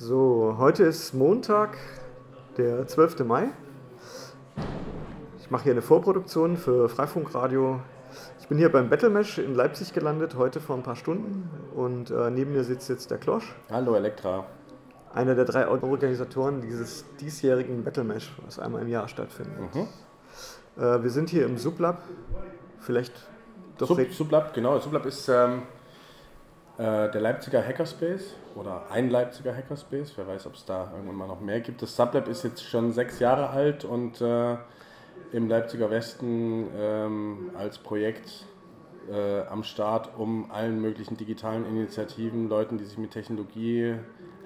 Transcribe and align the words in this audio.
So, 0.00 0.56
heute 0.58 0.82
ist 0.82 1.14
Montag, 1.14 1.78
der 2.56 2.84
12. 2.84 3.20
Mai. 3.20 3.50
Ich 5.38 5.52
mache 5.52 5.64
hier 5.64 5.72
eine 5.72 5.82
Vorproduktion 5.82 6.56
für 6.56 6.88
Freifunkradio. 6.88 7.80
Ich 8.40 8.48
bin 8.48 8.58
hier 8.58 8.72
beim 8.72 8.90
Battlemesh 8.90 9.38
in 9.38 9.54
Leipzig 9.54 9.92
gelandet, 9.92 10.34
heute 10.36 10.60
vor 10.60 10.76
ein 10.76 10.82
paar 10.82 10.96
Stunden. 10.96 11.48
Und 11.76 12.10
äh, 12.10 12.30
neben 12.30 12.52
mir 12.52 12.64
sitzt 12.64 12.88
jetzt 12.88 13.12
der 13.12 13.18
Klosch, 13.18 13.54
Hallo 13.70 13.94
Elektra. 13.94 14.46
einer 15.12 15.36
der 15.36 15.44
drei 15.44 15.68
Organisatoren 15.68 16.60
dieses 16.60 17.04
diesjährigen 17.20 17.84
Battlemesh, 17.84 18.32
was 18.44 18.58
einmal 18.58 18.82
im 18.82 18.88
Jahr 18.88 19.06
stattfindet. 19.06 19.74
Mhm. 19.74 19.86
Äh, 20.76 21.02
wir 21.04 21.10
sind 21.10 21.30
hier 21.30 21.46
im 21.46 21.56
Sublab. 21.56 22.02
Vielleicht 22.80 23.12
doch 23.78 23.86
Sub, 23.86 24.00
Sublab, 24.10 24.54
genau. 24.54 24.78
Sublab 24.80 25.06
ist 25.06 25.28
ähm, 25.28 25.62
äh, 26.76 27.10
der 27.10 27.20
Leipziger 27.20 27.64
Hackerspace 27.64 28.34
oder 28.56 28.90
ein 28.90 29.08
Leipziger 29.08 29.54
Hackerspace. 29.54 30.12
Wer 30.16 30.26
weiß, 30.26 30.46
ob 30.46 30.54
es 30.54 30.64
da 30.64 30.90
irgendwann 30.92 31.16
mal 31.16 31.28
noch 31.28 31.40
mehr 31.40 31.60
gibt. 31.60 31.82
Das 31.82 31.94
Sublab 31.94 32.26
ist 32.28 32.42
jetzt 32.42 32.64
schon 32.64 32.92
sechs 32.92 33.20
Jahre 33.20 33.50
alt 33.50 33.84
und 33.84 34.20
äh, 34.20 34.56
im 35.32 35.48
Leipziger 35.48 35.90
Westen 35.90 36.66
ähm, 36.76 37.50
als 37.56 37.78
Projekt 37.78 38.46
äh, 39.10 39.42
am 39.42 39.62
Start, 39.62 40.10
um 40.18 40.50
allen 40.50 40.80
möglichen 40.80 41.16
digitalen 41.16 41.64
Initiativen, 41.66 42.48
Leuten, 42.48 42.78
die 42.78 42.84
sich 42.84 42.98
mit 42.98 43.12
Technologie, 43.12 43.94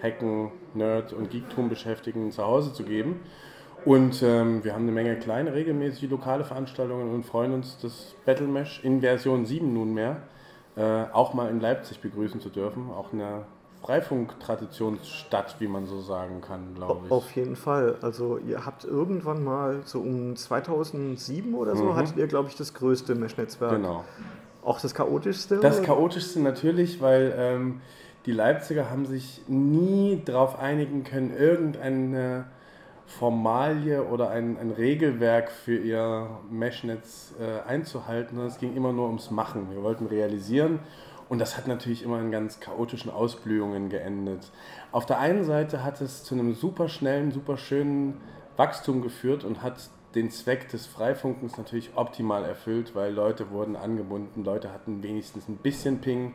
Hacken, 0.03 0.53
Nerd 0.75 1.13
und 1.13 1.31
Geektum 1.31 1.69
beschäftigen, 1.69 2.31
zu 2.31 2.45
Hause 2.45 2.73
zu 2.73 2.85
geben. 2.85 3.21
Und 3.85 4.23
ähm, 4.23 4.65
wir 4.65 4.75
haben 4.75 4.83
eine 4.83 4.93
Menge 4.93 5.17
kleine, 5.17 5.55
regelmäßige 5.55 6.11
lokale 6.11 6.45
Veranstaltungen 6.45 7.15
und 7.15 7.25
freuen 7.25 7.55
uns, 7.55 7.79
das 7.79 8.15
Battlemesh 8.27 8.85
in 8.85 9.01
Version 9.01 9.47
7 9.47 9.73
nunmehr 9.73 10.23
auch 11.13 11.35
mal 11.35 11.49
in 11.51 11.61
Leipzig 11.61 12.01
begrüßen 12.01 12.41
zu 12.41 12.49
dürfen. 12.51 12.91
Auch 12.91 13.13
eine 13.13 13.45
Freifunk-Traditionsstadt, 13.83 15.57
wie 15.61 15.69
man 15.69 15.87
so 15.87 16.01
sagen 16.01 16.41
kann, 16.41 16.75
glaube 16.75 17.07
ich. 17.07 17.13
Auf 17.13 17.31
jeden 17.37 17.57
Fall. 17.57 17.97
Also 18.03 18.39
ihr 18.39 18.65
habt 18.67 18.85
irgendwann 18.85 19.45
mal 19.45 19.81
so 19.85 20.01
um 20.01 20.37
2007 20.37 21.55
oder 21.55 21.77
so, 21.77 21.85
Mhm. 21.85 21.97
hattet 21.97 22.17
ihr, 22.17 22.27
glaube 22.27 22.49
ich, 22.49 22.57
das 22.57 22.75
größte 22.75 23.15
Mesh-Netzwerk. 23.15 23.73
Genau. 23.73 24.05
Auch 24.65 24.81
das 24.81 24.95
chaotischste? 24.95 25.59
Das 25.59 25.79
oder? 25.79 25.87
Chaotischste 25.87 26.41
natürlich, 26.41 27.01
weil 27.01 27.33
ähm, 27.37 27.81
die 28.27 28.33
Leipziger 28.33 28.91
haben 28.91 29.07
sich 29.07 29.43
nie 29.47 30.21
darauf 30.25 30.59
einigen 30.59 31.05
können, 31.05 31.35
irgendeine 31.35 32.45
Formalie 33.09 34.05
oder 34.05 34.29
ein, 34.31 34.59
ein 34.59 34.71
Regelwerk 34.71 35.51
für 35.51 35.77
ihr 35.77 36.29
Meshnetz 36.51 37.35
äh, 37.41 37.67
einzuhalten. 37.67 38.39
Es 38.41 38.59
ging 38.59 38.77
immer 38.77 38.93
nur 38.93 39.07
ums 39.07 39.31
Machen. 39.31 39.71
Wir 39.71 39.83
wollten 39.83 40.07
realisieren 40.07 40.79
und 41.31 41.39
das 41.39 41.57
hat 41.57 41.67
natürlich 41.67 42.03
immer 42.03 42.21
in 42.21 42.31
ganz 42.31 42.61
chaotischen 42.61 43.11
Ausblühungen 43.11 43.89
geendet. 43.89 44.53
Auf 44.93 45.07
der 45.07 45.19
einen 45.19 45.43
Seite 45.45 45.83
hat 45.83 46.03
es 46.03 46.23
zu 46.23 46.35
einem 46.35 46.55
super 46.55 46.91
schnellen, 46.91 47.33
super 47.33 47.57
schönen 47.57 48.21
Wachstum 48.57 49.01
geführt 49.01 49.43
und 49.43 49.63
hat 49.63 49.89
den 50.15 50.31
Zweck 50.31 50.69
des 50.69 50.87
Freifunkens 50.87 51.57
natürlich 51.57 51.93
optimal 51.97 52.45
erfüllt, 52.45 52.95
weil 52.95 53.13
Leute 53.15 53.51
wurden 53.51 53.75
angebunden, 53.75 54.45
Leute 54.45 54.71
hatten 54.71 55.03
wenigstens 55.03 55.49
ein 55.49 55.57
bisschen 55.57 56.01
Ping 56.03 56.35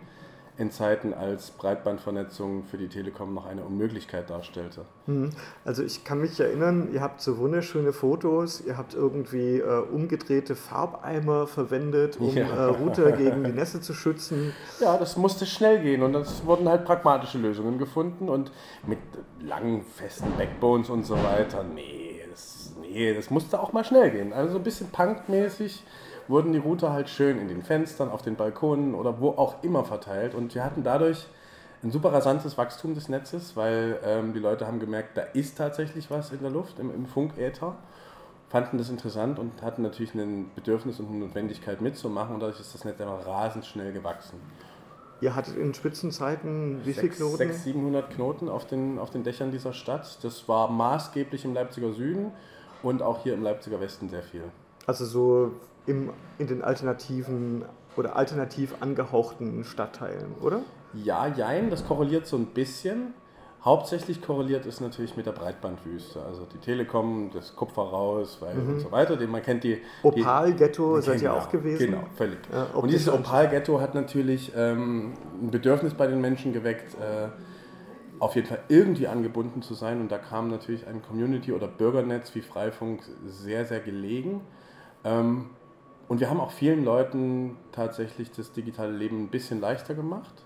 in 0.58 0.70
Zeiten, 0.72 1.14
als 1.14 1.50
Breitbandvernetzung 1.52 2.64
für 2.66 2.78
die 2.78 2.88
Telekom 2.88 3.34
noch 3.34 3.46
eine 3.46 3.64
Unmöglichkeit 3.64 4.30
darstellte. 4.30 4.86
Hm. 5.08 5.32
Also 5.66 5.84
ich 5.84 6.04
kann 6.04 6.22
mich 6.22 6.40
erinnern, 6.40 6.90
ihr 6.94 7.02
habt 7.02 7.22
so 7.22 7.38
wunderschöne 7.40 7.92
Fotos, 7.92 8.62
ihr 8.62 8.78
habt 8.78 8.94
irgendwie 8.94 9.58
äh, 9.60 9.80
umgedrehte 9.92 10.56
Farbeimer 10.56 11.48
verwendet, 11.48 12.18
um 12.20 12.36
Ja. 12.36 12.46
äh, 12.48 12.64
Router 12.66 13.12
gegen 13.14 13.44
die 13.44 13.52
Nässe 13.52 13.82
zu 13.82 13.94
schützen. 13.94 14.54
Ja, 14.80 14.98
das 14.98 15.18
musste 15.18 15.46
schnell 15.46 15.82
gehen 15.82 16.04
und 16.04 16.16
es 16.16 16.46
wurden 16.46 16.70
halt 16.70 16.86
pragmatische 16.86 17.40
Lösungen 17.40 17.80
gefunden 17.80 18.30
und 18.30 18.52
mit 18.86 19.00
langen, 19.42 19.84
festen 19.84 20.32
Backbones 20.38 20.90
und 20.90 21.04
so 21.06 21.16
weiter. 21.16 21.64
Nee, 21.64 22.22
das, 22.30 22.74
nee, 22.80 23.14
das 23.14 23.30
musste 23.30 23.60
auch 23.60 23.74
mal 23.74 23.84
schnell 23.84 24.12
gehen. 24.12 24.34
Also 24.34 24.54
so 24.54 24.58
ein 24.60 24.64
bisschen 24.64 24.90
punkmäßig 24.92 25.84
wurden 26.28 26.54
die 26.54 26.60
Router 26.60 26.94
halt 26.94 27.10
schön 27.10 27.40
in 27.40 27.48
den 27.48 27.64
Fenstern, 27.64 28.10
auf 28.10 28.22
den 28.22 28.36
Balkonen 28.36 28.96
oder 28.96 29.20
wo 29.20 29.30
auch 29.30 29.64
immer 29.64 29.84
verteilt 29.84 30.36
und 30.36 30.54
wir 30.56 30.64
hatten 30.64 30.84
dadurch 30.84 31.28
ein 31.84 31.92
super 31.92 32.14
rasantes 32.14 32.58
Wachstum 32.58 32.96
des 32.96 33.10
Netzes, 33.10 33.58
weil 33.58 34.00
ähm, 34.06 34.34
die 34.34 34.40
Leute 34.40 34.66
haben 34.68 34.80
gemerkt, 34.80 35.18
da 35.18 35.22
ist 35.22 35.58
tatsächlich 35.58 36.10
was 36.10 36.32
in 36.32 36.40
der 36.40 36.50
Luft, 36.50 36.80
im, 36.80 36.94
im 36.94 37.06
Funkäther 37.06 37.76
fanden 38.54 38.78
das 38.78 38.92
interessant 38.92 39.40
und 39.40 39.64
hatten 39.64 39.82
natürlich 39.82 40.14
ein 40.14 40.52
Bedürfnis 40.54 41.00
und 41.00 41.08
eine 41.10 41.18
Notwendigkeit 41.18 41.82
mitzumachen 41.82 42.36
und 42.36 42.40
dadurch 42.40 42.60
ist 42.60 42.72
das 42.72 42.86
Netz 42.86 43.02
einfach 43.02 43.26
rasend 43.26 43.66
schnell 43.66 43.92
gewachsen. 43.92 44.40
Ihr 45.22 45.36
hattet 45.36 45.58
in 45.58 45.74
Spitzenzeiten 45.74 46.86
wie 46.86 46.94
viele 46.94 47.10
Knoten? 47.10 47.38
600, 47.38 47.56
700 47.56 48.10
Knoten 48.12 48.50
auf 48.50 48.68
den, 48.68 49.00
auf 49.00 49.10
den 49.10 49.24
Dächern 49.24 49.50
dieser 49.50 49.74
Stadt. 49.74 50.20
Das 50.24 50.48
war 50.48 50.70
maßgeblich 50.70 51.46
im 51.46 51.56
Leipziger 51.56 51.94
Süden 51.94 52.32
und 52.84 53.02
auch 53.02 53.24
hier 53.24 53.34
im 53.34 53.42
Leipziger 53.42 53.82
Westen 53.82 54.10
sehr 54.10 54.22
viel. 54.22 54.44
Also 54.86 55.06
so 55.06 55.54
im, 55.86 56.12
in 56.38 56.48
den 56.48 56.62
alternativen 56.62 57.66
oder 57.96 58.16
alternativ 58.16 58.76
angehauchten 58.80 59.64
Stadtteilen, 59.64 60.36
oder? 60.42 60.62
Ja, 60.94 61.28
jein, 61.28 61.70
das 61.70 61.86
korreliert 61.86 62.28
so 62.28 62.38
ein 62.38 62.48
bisschen. 62.48 63.14
Hauptsächlich 63.64 64.22
korreliert 64.22 64.66
es 64.66 64.82
natürlich 64.82 65.16
mit 65.16 65.26
der 65.26 65.32
Breitbandwüste. 65.32 66.22
Also 66.22 66.46
die 66.54 66.58
Telekom, 66.58 67.32
das 67.34 67.56
Kupfer 67.56 67.84
raus, 67.84 68.40
weil 68.42 68.58
und 68.58 68.80
so 68.82 68.92
weiter. 68.92 69.16
Den, 69.16 69.32
man 69.32 69.42
kennt 69.42 69.64
die. 69.64 69.82
Opal-Ghetto 70.04 71.00
seid 71.00 71.22
ihr 71.22 71.34
auch 71.34 71.50
gewesen? 71.50 71.92
Genau, 71.92 72.04
völlig. 72.16 72.40
Ja, 72.52 72.78
und 72.78 72.92
dieses 72.92 73.08
Opal-Ghetto 73.08 73.80
hat 73.80 73.96
natürlich 73.96 74.52
ähm, 74.54 75.14
ein 75.42 75.50
Bedürfnis 75.50 75.94
bei 75.94 76.08
den 76.08 76.20
Menschen 76.20 76.52
geweckt, 76.52 76.96
äh, 76.96 77.30
auf 78.20 78.36
jeden 78.36 78.48
Fall 78.48 78.60
irgendwie 78.68 79.08
angebunden 79.08 79.62
zu 79.62 79.76
sein. 79.76 80.02
Und 80.02 80.12
da 80.12 80.18
kam 80.18 80.50
natürlich 80.50 80.86
ein 80.86 81.02
Community- 81.02 81.54
oder 81.54 81.68
Bürgernetz 81.68 82.36
wie 82.36 82.42
Freifunk 82.42 83.00
sehr, 83.26 83.64
sehr 83.64 83.80
gelegen. 83.80 84.42
Ähm, 85.06 85.52
und 86.14 86.20
wir 86.20 86.30
haben 86.30 86.40
auch 86.40 86.52
vielen 86.52 86.86
Leuten 86.86 87.58
tatsächlich 87.72 88.30
das 88.30 88.52
digitale 88.52 88.92
Leben 88.92 89.24
ein 89.24 89.30
bisschen 89.30 89.60
leichter 89.60 89.96
gemacht. 89.96 90.46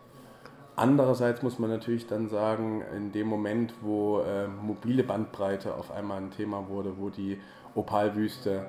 Andererseits 0.78 1.44
muss 1.44 1.59
man 1.59 1.69
natürlich 1.69 2.07
dann 2.07 2.29
sagen, 2.29 2.85
in 2.95 3.11
dem 3.11 3.28
Moment, 3.28 3.73
wo 3.81 4.22
äh, 4.22 4.47
mobile 4.47 5.03
Bandbreite 5.03 5.75
auf 5.75 5.91
einmal 5.91 6.22
ein 6.22 6.31
Thema 6.31 6.69
wurde, 6.69 6.97
wo 6.97 7.09
die 7.09 7.41
Opalwüste 7.75 8.67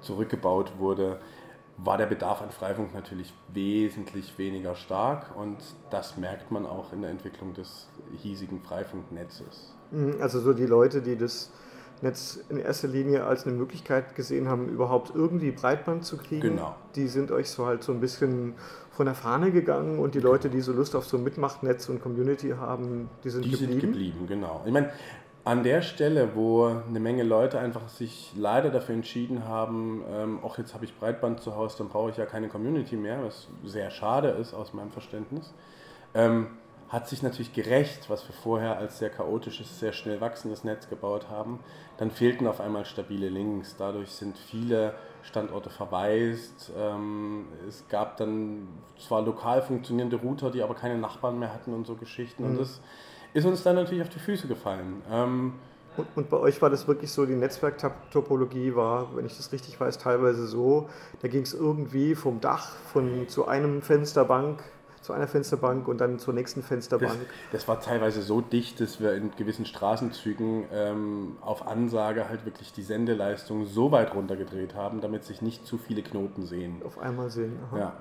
zurückgebaut 0.00 0.72
wurde, 0.78 1.20
war 1.76 1.98
der 1.98 2.06
Bedarf 2.06 2.40
an 2.40 2.50
Freifunk 2.50 2.94
natürlich 2.94 3.34
wesentlich 3.52 4.38
weniger 4.38 4.74
stark 4.74 5.36
und 5.36 5.58
das 5.90 6.16
merkt 6.16 6.50
man 6.50 6.64
auch 6.64 6.94
in 6.94 7.02
der 7.02 7.10
Entwicklung 7.10 7.52
des 7.52 7.90
hiesigen 8.22 8.62
Freifunknetzes. 8.62 9.76
Mhm, 9.90 10.16
Also 10.22 10.40
so 10.40 10.54
die 10.54 10.64
Leute, 10.64 11.02
die 11.02 11.18
das 11.18 11.52
Netz 12.02 12.40
in 12.48 12.58
erster 12.58 12.88
Linie 12.88 13.24
als 13.24 13.46
eine 13.46 13.56
Möglichkeit 13.56 14.14
gesehen 14.14 14.48
haben, 14.48 14.68
überhaupt 14.68 15.12
irgendwie 15.14 15.50
Breitband 15.50 16.04
zu 16.04 16.16
kriegen, 16.16 16.40
Genau. 16.42 16.74
die 16.94 17.08
sind 17.08 17.30
euch 17.30 17.50
so 17.50 17.66
halt 17.66 17.82
so 17.82 17.92
ein 17.92 18.00
bisschen 18.00 18.54
von 18.90 19.06
der 19.06 19.14
Fahne 19.14 19.50
gegangen 19.52 19.98
und 19.98 20.14
die 20.14 20.20
Leute, 20.20 20.48
die 20.50 20.60
so 20.60 20.72
Lust 20.72 20.94
auf 20.96 21.04
so 21.06 21.16
ein 21.16 21.24
Mitmachnetz 21.24 21.88
und 21.88 22.02
Community 22.02 22.50
haben, 22.58 23.08
die 23.24 23.30
sind 23.30 23.44
Die 23.44 23.50
geblieben. 23.50 23.72
sind 23.72 23.80
geblieben, 23.82 24.26
genau. 24.26 24.62
Ich 24.66 24.72
meine, 24.72 24.90
an 25.44 25.62
der 25.62 25.80
Stelle, 25.82 26.30
wo 26.34 26.66
eine 26.66 27.00
Menge 27.00 27.22
Leute 27.22 27.58
einfach 27.58 27.88
sich 27.88 28.32
leider 28.36 28.70
dafür 28.70 28.94
entschieden 28.96 29.46
haben, 29.48 30.02
ähm, 30.12 30.38
auch 30.42 30.58
jetzt 30.58 30.74
habe 30.74 30.84
ich 30.84 30.94
Breitband 30.98 31.40
zu 31.40 31.56
Hause, 31.56 31.78
dann 31.78 31.88
brauche 31.88 32.10
ich 32.10 32.16
ja 32.18 32.26
keine 32.26 32.48
Community 32.48 32.96
mehr, 32.96 33.22
was 33.24 33.46
sehr 33.64 33.90
schade 33.90 34.28
ist 34.28 34.52
aus 34.52 34.74
meinem 34.74 34.90
Verständnis, 34.90 35.54
ähm, 36.14 36.48
hat 36.88 37.08
sich 37.08 37.22
natürlich 37.22 37.52
gerecht, 37.52 38.08
was 38.08 38.26
wir 38.26 38.34
vorher 38.34 38.78
als 38.78 38.98
sehr 38.98 39.10
chaotisches, 39.10 39.78
sehr 39.78 39.92
schnell 39.92 40.20
wachsendes 40.20 40.64
Netz 40.64 40.88
gebaut 40.88 41.28
haben. 41.30 41.60
Dann 41.98 42.10
fehlten 42.10 42.46
auf 42.46 42.60
einmal 42.60 42.84
stabile 42.84 43.28
Links. 43.28 43.76
Dadurch 43.76 44.10
sind 44.10 44.38
viele 44.38 44.94
Standorte 45.22 45.68
verwaist. 45.68 46.72
Ähm, 46.78 47.46
es 47.68 47.84
gab 47.88 48.16
dann 48.16 48.68
zwar 48.98 49.22
lokal 49.22 49.60
funktionierende 49.62 50.16
Router, 50.16 50.50
die 50.50 50.62
aber 50.62 50.74
keine 50.74 50.96
Nachbarn 50.96 51.38
mehr 51.38 51.52
hatten 51.52 51.74
und 51.74 51.86
so 51.86 51.94
Geschichten. 51.94 52.44
Und 52.44 52.58
das 52.58 52.80
ist 53.34 53.44
uns 53.44 53.62
dann 53.62 53.76
natürlich 53.76 54.02
auf 54.02 54.08
die 54.08 54.20
Füße 54.20 54.48
gefallen. 54.48 55.02
Ähm, 55.10 55.52
Und, 55.98 56.06
und 56.14 56.30
bei 56.30 56.36
euch 56.36 56.62
war 56.62 56.70
das 56.70 56.86
wirklich 56.86 57.10
so, 57.10 57.26
die 57.26 57.34
Netzwerktopologie 57.34 58.76
war, 58.76 59.16
wenn 59.16 59.26
ich 59.26 59.36
das 59.36 59.50
richtig 59.50 59.80
weiß, 59.80 59.98
teilweise 59.98 60.46
so, 60.46 60.88
da 61.22 61.28
ging 61.28 61.42
es 61.42 61.54
irgendwie 61.54 62.14
vom 62.14 62.40
Dach 62.40 62.76
von 62.92 63.26
zu 63.26 63.48
einem 63.48 63.82
Fensterbank, 63.82 64.62
zu 65.08 65.14
einer 65.14 65.26
Fensterbank 65.26 65.88
und 65.88 66.02
dann 66.02 66.18
zur 66.18 66.34
nächsten 66.34 66.60
Das, 66.60 66.68
Fensterbank. 66.68 67.14
das 67.50 67.66
war 67.66 67.80
teilweise 67.80 68.20
so 68.20 68.42
dicht, 68.42 68.78
dass 68.78 69.00
wir 69.00 69.14
in 69.14 69.30
gewissen 69.36 69.64
Straßenzügen 69.64 70.66
ähm, 70.70 71.38
auf 71.40 71.66
Ansage 71.66 72.28
halt 72.28 72.44
wirklich 72.44 72.74
die 72.74 72.82
Sendeleistung 72.82 73.64
so 73.64 73.90
weit 73.90 74.14
runtergedreht 74.14 74.74
haben, 74.74 75.00
damit 75.00 75.24
sich 75.24 75.40
nicht 75.40 75.66
zu 75.66 75.78
viele 75.78 76.02
Knoten 76.02 76.44
sehen. 76.44 76.82
auf 76.84 76.98
einmal 76.98 77.30
sehen. 77.30 77.58
Aha. 77.70 77.78
Ja. 77.78 77.92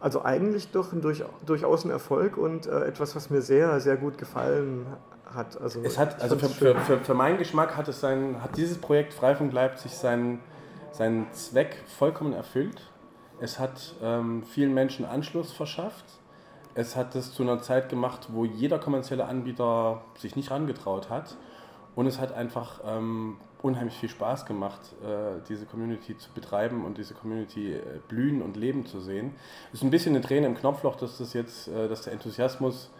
Also 0.00 0.24
eigentlich 0.24 0.72
doch 0.72 0.92
ein 0.92 1.00
durch, 1.02 1.22
durchaus 1.46 1.84
ein 1.84 1.90
Erfolg 1.92 2.36
und 2.36 2.66
äh, 2.66 2.80
etwas, 2.84 3.14
was 3.14 3.30
mir 3.30 3.40
sehr, 3.40 3.78
sehr 3.78 3.96
gut 3.96 4.18
gefallen 4.18 4.86
hat. 5.32 5.60
Also 5.60 5.82
Es 5.84 5.98
hat, 5.98 6.20
also 6.20 6.36
für, 6.36 6.48
für, 6.48 6.74
für, 6.80 6.98
für 6.98 7.14
meinen 7.14 7.38
Geschmack 7.38 7.76
hat, 7.76 7.86
es 7.86 8.00
sein, 8.00 8.42
hat 8.42 8.56
dieses 8.56 8.78
Projekt 8.78 9.14
Freifunk 9.14 9.52
Leipzig 9.52 9.92
seinen, 9.92 10.40
seinen 10.90 11.32
Zweck 11.32 11.76
vollkommen 11.96 12.32
erfüllt. 12.32 12.90
Es 13.40 13.58
hat 13.60 13.94
ähm, 14.02 14.42
vielen 14.44 14.74
Menschen 14.74 15.04
Anschluss 15.04 15.52
verschafft. 15.52 16.04
Es 16.74 16.96
hat 16.96 17.14
es 17.14 17.32
zu 17.32 17.42
einer 17.42 17.62
Zeit 17.62 17.88
gemacht, 17.88 18.28
wo 18.32 18.44
jeder 18.44 18.78
kommerzielle 18.78 19.26
Anbieter 19.26 20.02
sich 20.16 20.34
nicht 20.34 20.50
rangetraut 20.50 21.08
hat. 21.08 21.36
Und 21.94 22.08
es 22.08 22.18
hat 22.18 22.32
einfach 22.32 22.80
ähm, 22.84 23.36
unheimlich 23.62 23.94
viel 23.94 24.08
Spaß 24.08 24.46
gemacht, 24.46 24.80
äh, 25.04 25.40
diese 25.48 25.64
Community 25.64 26.18
zu 26.18 26.30
betreiben 26.32 26.84
und 26.84 26.98
diese 26.98 27.14
Community 27.14 27.74
äh, 27.74 27.80
blühen 28.08 28.42
und 28.42 28.56
leben 28.56 28.84
zu 28.84 29.00
sehen. 29.00 29.32
Es 29.72 29.78
ist 29.78 29.84
ein 29.84 29.90
bisschen 29.90 30.16
eine 30.16 30.24
Träne 30.24 30.46
im 30.46 30.56
Knopfloch, 30.56 30.96
dass 30.96 31.18
das 31.18 31.32
jetzt, 31.32 31.68
äh, 31.68 31.88
dass 31.88 32.02
der 32.02 32.12
Enthusiasmus 32.12 32.90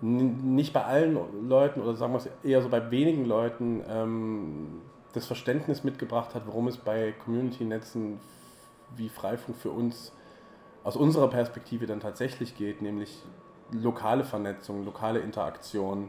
nicht 0.00 0.72
bei 0.72 0.84
allen 0.84 1.18
Leuten 1.48 1.80
oder 1.80 1.96
sagen 1.96 2.12
wir 2.12 2.18
es 2.18 2.28
eher 2.44 2.62
so 2.62 2.68
bei 2.68 2.92
wenigen 2.92 3.24
Leuten 3.24 3.82
ähm, 3.88 4.82
das 5.12 5.26
Verständnis 5.26 5.82
mitgebracht 5.82 6.36
hat, 6.36 6.46
worum 6.46 6.68
es 6.68 6.76
bei 6.76 7.12
Community-Netzen 7.24 8.20
wie 8.96 9.08
Freifunk 9.08 9.58
für 9.58 9.70
uns 9.70 10.12
aus 10.88 10.96
unserer 10.96 11.28
Perspektive 11.28 11.86
dann 11.86 12.00
tatsächlich 12.00 12.56
geht, 12.56 12.80
nämlich 12.80 13.22
lokale 13.70 14.24
Vernetzung, 14.24 14.86
lokale 14.86 15.18
Interaktion, 15.18 16.08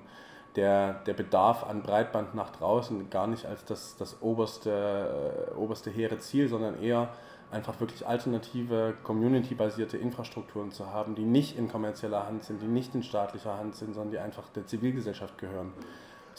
der, 0.55 0.93
der 1.05 1.13
Bedarf 1.13 1.65
an 1.65 1.83
Breitband 1.83 2.33
nach 2.33 2.49
draußen 2.51 3.09
gar 3.09 3.27
nicht 3.27 3.45
als 3.45 3.65
das, 3.65 3.97
das 3.97 4.21
oberste, 4.21 5.49
äh, 5.51 5.57
oberste 5.57 5.89
hehre 5.89 6.17
Ziel, 6.19 6.47
sondern 6.47 6.81
eher 6.81 7.09
einfach 7.51 7.77
wirklich 7.81 8.07
alternative, 8.07 8.93
community-basierte 9.03 9.97
Infrastrukturen 9.97 10.71
zu 10.71 10.87
haben, 10.87 11.13
die 11.13 11.25
nicht 11.25 11.57
in 11.57 11.67
kommerzieller 11.67 12.25
Hand 12.25 12.45
sind, 12.45 12.61
die 12.61 12.67
nicht 12.67 12.95
in 12.95 13.03
staatlicher 13.03 13.57
Hand 13.57 13.75
sind, 13.75 13.95
sondern 13.95 14.11
die 14.11 14.19
einfach 14.19 14.47
der 14.55 14.65
Zivilgesellschaft 14.65 15.37
gehören. 15.37 15.73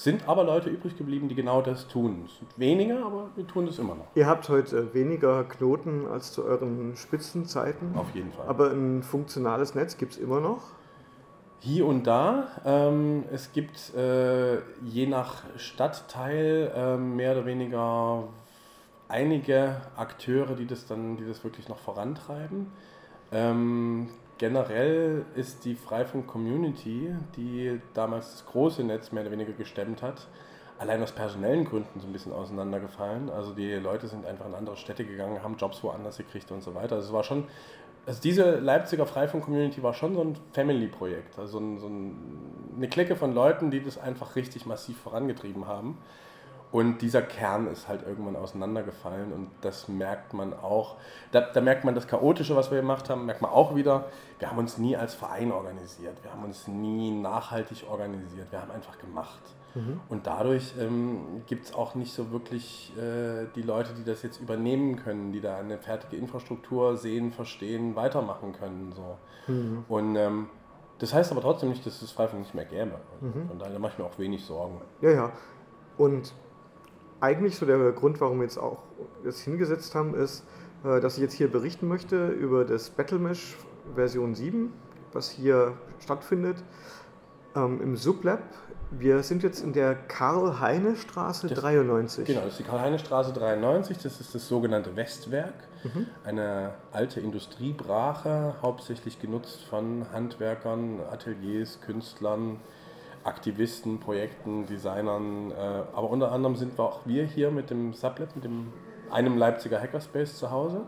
Sind 0.00 0.26
aber 0.26 0.44
Leute 0.44 0.70
übrig 0.70 0.96
geblieben, 0.96 1.28
die 1.28 1.34
genau 1.34 1.60
das 1.60 1.86
tun. 1.86 2.22
Es 2.24 2.38
sind 2.38 2.58
weniger, 2.58 3.04
aber 3.04 3.28
wir 3.36 3.46
tun 3.46 3.66
das 3.66 3.78
immer 3.78 3.94
noch. 3.96 4.06
Ihr 4.14 4.26
habt 4.26 4.48
heute 4.48 4.94
weniger 4.94 5.44
Knoten 5.44 6.06
als 6.06 6.32
zu 6.32 6.42
euren 6.42 6.96
Spitzenzeiten. 6.96 7.94
Auf 7.94 8.14
jeden 8.14 8.32
Fall. 8.32 8.48
Aber 8.48 8.70
ein 8.70 9.02
funktionales 9.02 9.74
Netz 9.74 9.98
gibt 9.98 10.12
es 10.12 10.18
immer 10.18 10.40
noch. 10.40 10.62
Hier 11.58 11.84
und 11.84 12.06
da. 12.06 12.48
Ähm, 12.64 13.24
es 13.30 13.52
gibt 13.52 13.94
äh, 13.94 14.60
je 14.86 15.06
nach 15.06 15.42
Stadtteil 15.58 16.72
äh, 16.74 16.96
mehr 16.96 17.32
oder 17.32 17.44
weniger 17.44 18.24
einige 19.06 19.82
Akteure, 19.96 20.56
die 20.56 20.66
das 20.66 20.86
dann, 20.86 21.18
die 21.18 21.26
das 21.26 21.44
wirklich 21.44 21.68
noch 21.68 21.78
vorantreiben. 21.78 22.72
Ähm, 23.32 24.08
generell 24.40 25.26
ist 25.34 25.66
die 25.66 25.74
Freifunk-Community, 25.74 27.14
die 27.36 27.78
damals 27.92 28.30
das 28.30 28.46
große 28.46 28.82
Netz 28.82 29.12
mehr 29.12 29.22
oder 29.22 29.32
weniger 29.32 29.52
gestemmt 29.52 30.00
hat, 30.00 30.28
allein 30.78 31.02
aus 31.02 31.12
personellen 31.12 31.66
Gründen 31.66 32.00
so 32.00 32.06
ein 32.06 32.12
bisschen 32.14 32.32
auseinandergefallen. 32.32 33.28
Also 33.28 33.52
die 33.52 33.74
Leute 33.74 34.08
sind 34.08 34.24
einfach 34.24 34.46
in 34.46 34.54
andere 34.54 34.78
Städte 34.78 35.04
gegangen, 35.04 35.42
haben 35.42 35.58
Jobs 35.58 35.84
woanders 35.84 36.16
gekriegt 36.16 36.50
und 36.52 36.62
so 36.62 36.74
weiter. 36.74 36.94
Also 36.94 37.08
es 37.08 37.12
war 37.12 37.22
schon, 37.22 37.44
also 38.06 38.18
diese 38.22 38.58
Leipziger 38.60 39.04
Freifunk-Community 39.04 39.82
war 39.82 39.92
schon 39.92 40.14
so 40.14 40.22
ein 40.22 40.34
Family-Projekt, 40.54 41.38
also 41.38 41.58
so 41.78 41.86
ein, 41.86 42.72
eine 42.78 42.88
Clique 42.88 43.16
von 43.16 43.34
Leuten, 43.34 43.70
die 43.70 43.82
das 43.82 43.98
einfach 43.98 44.36
richtig 44.36 44.64
massiv 44.64 44.96
vorangetrieben 45.00 45.66
haben. 45.66 45.98
Und 46.72 47.02
dieser 47.02 47.22
Kern 47.22 47.66
ist 47.66 47.88
halt 47.88 48.06
irgendwann 48.06 48.36
auseinandergefallen 48.36 49.32
und 49.32 49.50
das 49.60 49.88
merkt 49.88 50.34
man 50.34 50.52
auch. 50.52 50.96
Da, 51.32 51.40
da, 51.40 51.60
merkt 51.60 51.84
man 51.84 51.96
das 51.96 52.06
Chaotische, 52.06 52.54
was 52.54 52.70
wir 52.70 52.80
gemacht 52.80 53.10
haben, 53.10 53.26
merkt 53.26 53.42
man 53.42 53.50
auch 53.50 53.74
wieder. 53.74 54.04
Wir 54.38 54.50
haben 54.50 54.58
uns 54.58 54.78
nie 54.78 54.96
als 54.96 55.14
Verein 55.14 55.50
organisiert, 55.50 56.22
wir 56.22 56.32
haben 56.32 56.44
uns 56.44 56.68
nie 56.68 57.10
nachhaltig 57.10 57.84
organisiert, 57.90 58.52
wir 58.52 58.62
haben 58.62 58.70
einfach 58.70 58.98
gemacht. 58.98 59.40
Mhm. 59.74 60.00
Und 60.08 60.26
dadurch 60.26 60.74
ähm, 60.78 61.42
gibt 61.46 61.66
es 61.66 61.74
auch 61.74 61.94
nicht 61.94 62.12
so 62.12 62.30
wirklich 62.30 62.92
äh, 62.96 63.46
die 63.54 63.62
Leute, 63.62 63.92
die 63.94 64.04
das 64.04 64.22
jetzt 64.22 64.40
übernehmen 64.40 64.96
können, 64.96 65.32
die 65.32 65.40
da 65.40 65.56
eine 65.58 65.78
fertige 65.78 66.16
Infrastruktur 66.16 66.96
sehen, 66.96 67.32
verstehen, 67.32 67.96
weitermachen 67.96 68.52
können. 68.52 68.92
So. 68.92 69.18
Mhm. 69.52 69.84
Und 69.88 70.16
ähm, 70.16 70.48
das 70.98 71.14
heißt 71.14 71.32
aber 71.32 71.40
trotzdem 71.40 71.70
nicht, 71.70 71.84
dass 71.86 72.02
es 72.02 72.12
Freifunk 72.12 72.42
nicht 72.42 72.54
mehr 72.54 72.64
gäbe. 72.64 73.00
Mhm. 73.20 73.48
Von 73.48 73.58
daher 73.58 73.78
mache 73.78 73.92
ich 73.92 73.98
mir 73.98 74.04
auch 74.04 74.18
wenig 74.18 74.44
Sorgen. 74.44 74.80
Ja, 75.00 75.10
ja. 75.10 75.32
Und 75.96 76.32
eigentlich 77.20 77.56
so 77.56 77.66
der 77.66 77.78
Grund, 77.92 78.20
warum 78.20 78.38
wir 78.38 78.44
jetzt 78.44 78.58
auch 78.58 78.82
das 79.24 79.40
hingesetzt 79.40 79.94
haben, 79.94 80.14
ist, 80.14 80.44
äh, 80.84 81.00
dass 81.00 81.16
ich 81.16 81.22
jetzt 81.22 81.34
hier 81.34 81.50
berichten 81.50 81.88
möchte 81.88 82.28
über 82.28 82.64
das 82.64 82.90
Battlemesh 82.90 83.56
Version 83.94 84.34
7, 84.34 84.72
was 85.12 85.30
hier 85.30 85.74
stattfindet 85.98 86.56
ähm, 87.54 87.80
im 87.82 87.96
Sublab. 87.96 88.42
Wir 88.92 89.22
sind 89.22 89.44
jetzt 89.44 89.62
in 89.62 89.72
der 89.72 89.94
Karl-Heine-Straße 89.94 91.46
93. 91.48 92.26
Genau, 92.26 92.40
das 92.40 92.52
ist 92.52 92.58
die 92.58 92.64
Karl-Heine-Straße 92.64 93.32
93, 93.32 93.98
das 93.98 94.20
ist 94.20 94.34
das 94.34 94.48
sogenannte 94.48 94.96
Westwerk, 94.96 95.54
mhm. 95.84 96.06
eine 96.24 96.74
alte 96.90 97.20
Industriebrache, 97.20 98.56
hauptsächlich 98.62 99.20
genutzt 99.20 99.62
von 99.62 100.06
Handwerkern, 100.12 101.00
Ateliers, 101.08 101.80
Künstlern, 101.80 102.58
Aktivisten, 103.24 104.00
Projekten, 104.00 104.66
Designern. 104.66 105.50
Äh, 105.50 105.54
aber 105.54 106.10
unter 106.10 106.32
anderem 106.32 106.56
sind 106.56 106.78
wir 106.78 106.84
auch 106.84 107.00
wir 107.06 107.24
hier 107.24 107.50
mit 107.50 107.70
dem 107.70 107.92
Sublab, 107.92 108.34
mit 108.34 108.44
dem, 108.44 108.72
einem 109.10 109.36
Leipziger 109.36 109.80
Hackerspace 109.80 110.36
zu 110.36 110.50
Hause. 110.50 110.82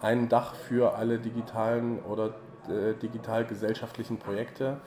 Ein 0.00 0.28
Dach 0.28 0.54
für 0.54 0.94
alle 0.94 1.18
digitalen 1.18 2.00
oder 2.00 2.34
äh, 2.68 2.94
digital-gesellschaftlichen 3.00 4.18
Projekte. 4.18 4.78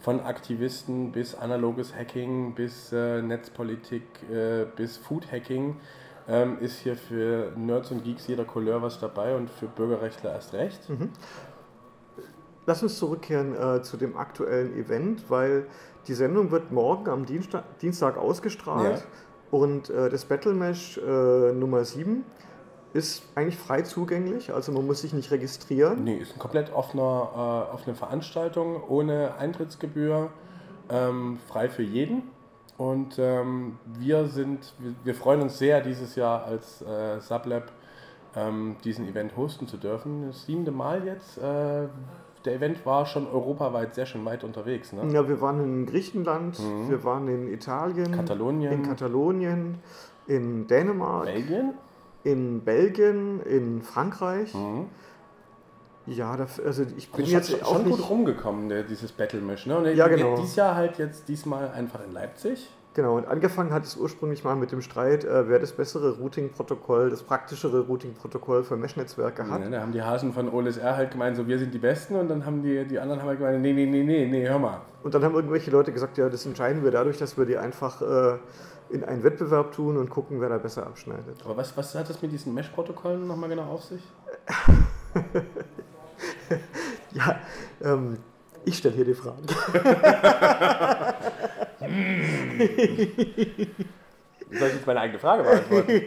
Von 0.00 0.20
Aktivisten 0.20 1.12
bis 1.12 1.34
analoges 1.34 1.94
Hacking, 1.94 2.54
bis 2.54 2.92
äh, 2.92 3.22
Netzpolitik, 3.22 4.02
äh, 4.30 4.66
bis 4.76 4.96
Food 4.96 5.30
Hacking 5.32 5.76
ähm, 6.28 6.58
ist 6.60 6.78
hier 6.78 6.96
für 6.96 7.52
Nerds 7.56 7.90
und 7.90 8.04
Geeks 8.04 8.26
jeder 8.26 8.44
Couleur 8.44 8.82
was 8.82 8.98
dabei 8.98 9.36
und 9.36 9.50
für 9.50 9.66
Bürgerrechtler 9.66 10.32
erst 10.32 10.54
recht. 10.54 10.88
Mhm. 10.88 11.10
Lass 12.66 12.82
uns 12.82 12.98
zurückkehren 12.98 13.54
äh, 13.54 13.82
zu 13.82 13.96
dem 13.96 14.16
aktuellen 14.16 14.74
Event, 14.74 15.28
weil 15.28 15.66
die 16.06 16.14
Sendung 16.14 16.50
wird 16.50 16.72
morgen 16.72 17.08
am 17.08 17.26
Dienstag, 17.26 17.78
Dienstag 17.78 18.16
ausgestrahlt 18.16 18.98
ja. 18.98 19.58
und 19.58 19.90
äh, 19.90 20.08
das 20.10 20.24
Battle 20.24 20.54
Mesh 20.54 20.98
äh, 20.98 21.52
Nummer 21.52 21.84
7 21.84 22.24
ist 22.92 23.24
eigentlich 23.34 23.58
frei 23.58 23.82
zugänglich, 23.82 24.54
also 24.54 24.70
man 24.70 24.86
muss 24.86 25.00
sich 25.00 25.12
nicht 25.12 25.30
registrieren. 25.32 26.04
Nee, 26.04 26.18
ist 26.18 26.30
eine 26.32 26.38
komplett 26.38 26.72
offene, 26.72 27.02
äh, 27.02 27.74
offene 27.74 27.96
Veranstaltung, 27.96 28.82
ohne 28.88 29.34
Eintrittsgebühr, 29.36 30.30
ähm, 30.88 31.38
frei 31.48 31.68
für 31.68 31.82
jeden. 31.82 32.22
Und 32.76 33.18
ähm, 33.18 33.78
wir 33.98 34.26
sind, 34.26 34.74
wir, 34.78 34.94
wir, 35.04 35.14
freuen 35.14 35.42
uns 35.42 35.58
sehr, 35.58 35.80
dieses 35.80 36.16
Jahr 36.16 36.44
als 36.44 36.82
äh, 36.82 37.20
Sublab 37.20 37.70
ähm, 38.36 38.76
diesen 38.84 39.08
Event 39.08 39.36
hosten 39.36 39.68
zu 39.68 39.76
dürfen. 39.76 40.26
Das 40.26 40.44
siebte 40.44 40.72
Mal 40.72 41.04
jetzt. 41.04 41.38
Äh, 41.38 41.88
der 42.44 42.54
Event 42.54 42.84
war 42.84 43.06
schon 43.06 43.26
europaweit 43.26 43.94
sehr 43.94 44.06
schön 44.06 44.24
weit 44.24 44.44
unterwegs. 44.44 44.92
Ne? 44.92 45.12
Ja, 45.12 45.28
wir 45.28 45.40
waren 45.40 45.60
in 45.62 45.86
Griechenland, 45.86 46.58
mhm. 46.58 46.90
wir 46.90 47.04
waren 47.04 47.28
in 47.28 47.52
Italien, 47.52 48.12
Katalonien. 48.12 48.72
in 48.72 48.82
Katalonien, 48.82 49.78
in 50.26 50.66
Dänemark, 50.66 51.24
Belgien, 51.24 51.74
in 52.22 52.60
Belgien, 52.60 53.40
in 53.40 53.82
Frankreich. 53.82 54.54
Mhm. 54.54 54.86
Ja, 56.06 56.36
das, 56.36 56.60
also 56.60 56.82
ich 56.96 57.10
bin 57.10 57.24
also 57.24 57.36
jetzt 57.36 57.50
schon, 57.50 57.62
auch 57.62 57.72
schon 57.76 57.84
nicht 57.84 57.96
gut 57.96 58.10
rumgekommen, 58.10 58.68
der, 58.68 58.82
dieses 58.82 59.10
Battle 59.12 59.40
Mesh. 59.40 59.64
Ne? 59.64 59.78
Und 59.78 59.96
ja, 59.96 60.06
genau. 60.08 60.36
Dieses 60.36 60.56
Jahr 60.56 60.74
halt 60.74 60.98
jetzt 60.98 61.28
diesmal 61.28 61.70
einfach 61.70 62.04
in 62.04 62.12
Leipzig. 62.12 62.68
Genau, 62.94 63.16
und 63.16 63.26
angefangen 63.26 63.72
hat 63.72 63.84
es 63.84 63.96
ursprünglich 63.96 64.44
mal 64.44 64.54
mit 64.54 64.70
dem 64.70 64.80
Streit, 64.80 65.24
äh, 65.24 65.48
wer 65.48 65.58
das 65.58 65.72
bessere 65.72 66.16
Routing-Protokoll, 66.16 67.10
das 67.10 67.24
praktischere 67.24 67.80
Routing-Protokoll 67.80 68.62
für 68.62 68.76
Mesh-Netzwerke 68.76 69.50
hat. 69.50 69.62
Ja, 69.62 69.68
da 69.68 69.80
haben 69.80 69.90
die 69.90 70.02
Hasen 70.02 70.32
von 70.32 70.48
OLSR 70.48 70.96
halt 70.96 71.10
gemeint, 71.10 71.36
so 71.36 71.48
wir 71.48 71.58
sind 71.58 71.74
die 71.74 71.78
Besten 71.78 72.14
und 72.14 72.28
dann 72.28 72.46
haben 72.46 72.62
die, 72.62 72.84
die 72.84 73.00
anderen 73.00 73.20
haben 73.20 73.28
halt 73.28 73.40
gemeint, 73.40 73.60
nee, 73.62 73.72
nee, 73.72 73.86
nee, 73.86 74.04
nee, 74.04 74.26
nee, 74.26 74.48
hör 74.48 74.60
mal. 74.60 74.80
Und 75.02 75.12
dann 75.12 75.24
haben 75.24 75.34
irgendwelche 75.34 75.72
Leute 75.72 75.90
gesagt, 75.90 76.16
ja, 76.18 76.28
das 76.28 76.46
entscheiden 76.46 76.84
wir 76.84 76.92
dadurch, 76.92 77.18
dass 77.18 77.36
wir 77.36 77.46
die 77.46 77.58
einfach 77.58 78.00
äh, 78.00 78.38
in 78.90 79.02
einen 79.02 79.24
Wettbewerb 79.24 79.72
tun 79.72 79.96
und 79.96 80.08
gucken, 80.08 80.40
wer 80.40 80.48
da 80.48 80.58
besser 80.58 80.86
abschneidet. 80.86 81.44
Aber 81.44 81.56
was, 81.56 81.76
was 81.76 81.96
hat 81.96 82.08
das 82.08 82.22
mit 82.22 82.30
diesen 82.30 82.54
Mesh-Protokollen 82.54 83.26
nochmal 83.26 83.48
genau 83.48 83.64
auf 83.64 83.82
sich? 83.82 84.02
ja, 87.12 87.40
ähm, 87.82 88.18
ich 88.64 88.78
stelle 88.78 88.94
hier 88.94 89.04
die 89.04 89.14
Fragen. 89.14 89.42
Soll 94.58 94.68
ich 94.68 94.74
jetzt 94.74 94.86
meine 94.86 95.00
eigene 95.00 95.18
Frage 95.18 95.42
beantworten? 95.42 96.00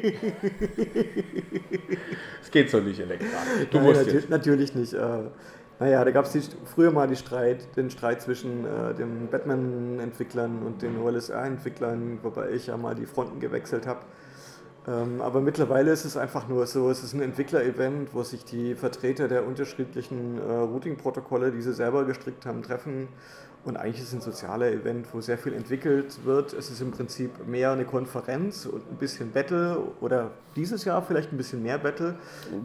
Es 2.42 2.52
geht 2.52 2.70
so 2.70 2.80
nicht, 2.80 3.00
Elektra. 3.00 3.28
Du 3.72 3.78
Nein, 3.78 3.88
musst 3.88 4.14
nat 4.14 4.30
natürlich 4.30 4.74
nicht. 4.74 4.94
Äh, 4.94 5.24
naja, 5.80 6.04
da 6.04 6.12
gab 6.12 6.26
es 6.26 6.50
früher 6.66 6.92
mal 6.92 7.14
Streit, 7.16 7.76
den 7.76 7.90
Streit 7.90 8.22
zwischen 8.22 8.66
äh, 8.66 8.96
den 8.96 9.28
Batman-Entwicklern 9.30 10.64
und 10.64 10.82
den 10.82 10.98
OLSR-Entwicklern, 11.00 12.20
wobei 12.24 12.52
ich 12.52 12.68
ja 12.68 12.78
mal 12.78 12.96
die 12.96 13.06
Fronten 13.06 13.40
gewechselt 13.40 13.86
habe. 13.86 14.00
Ähm, 14.88 15.22
aber 15.22 15.42
mittlerweile 15.42 15.92
ist 15.92 16.06
es 16.06 16.16
einfach 16.16 16.48
nur 16.48 16.66
so, 16.66 16.90
es 16.90 17.04
ist 17.04 17.14
ein 17.14 17.22
Entwickler-Event, 17.22 18.14
wo 18.14 18.24
sich 18.24 18.46
die 18.46 18.74
Vertreter 18.74 19.28
der 19.28 19.46
unterschiedlichen 19.46 20.40
äh, 20.40 20.52
Routing-Protokolle, 20.52 21.52
die 21.52 21.62
sie 21.62 21.74
selber 21.74 22.06
gestrickt 22.06 22.46
haben, 22.46 22.64
treffen 22.64 23.10
Und 23.68 23.76
eigentlich 23.76 24.00
ist 24.00 24.08
es 24.08 24.14
ein 24.14 24.22
sozialer 24.22 24.72
Event, 24.72 25.14
wo 25.14 25.20
sehr 25.20 25.38
viel 25.38 25.52
entwickelt 25.54 26.24
wird. 26.24 26.54
Es 26.54 26.72
ist 26.72 26.80
im 26.80 26.92
Prinzip 26.92 27.46
mehr 27.46 27.72
eine 27.74 27.84
Konferenz 27.84 28.66
und 28.66 28.90
ein 28.90 28.96
bisschen 28.96 29.34
Battle 29.34 29.80
oder 30.00 30.32
dieses 30.56 30.86
Jahr 30.86 31.02
vielleicht 31.02 31.34
ein 31.34 31.38
bisschen 31.38 31.62
mehr 31.62 31.78
Battle. 31.78 32.16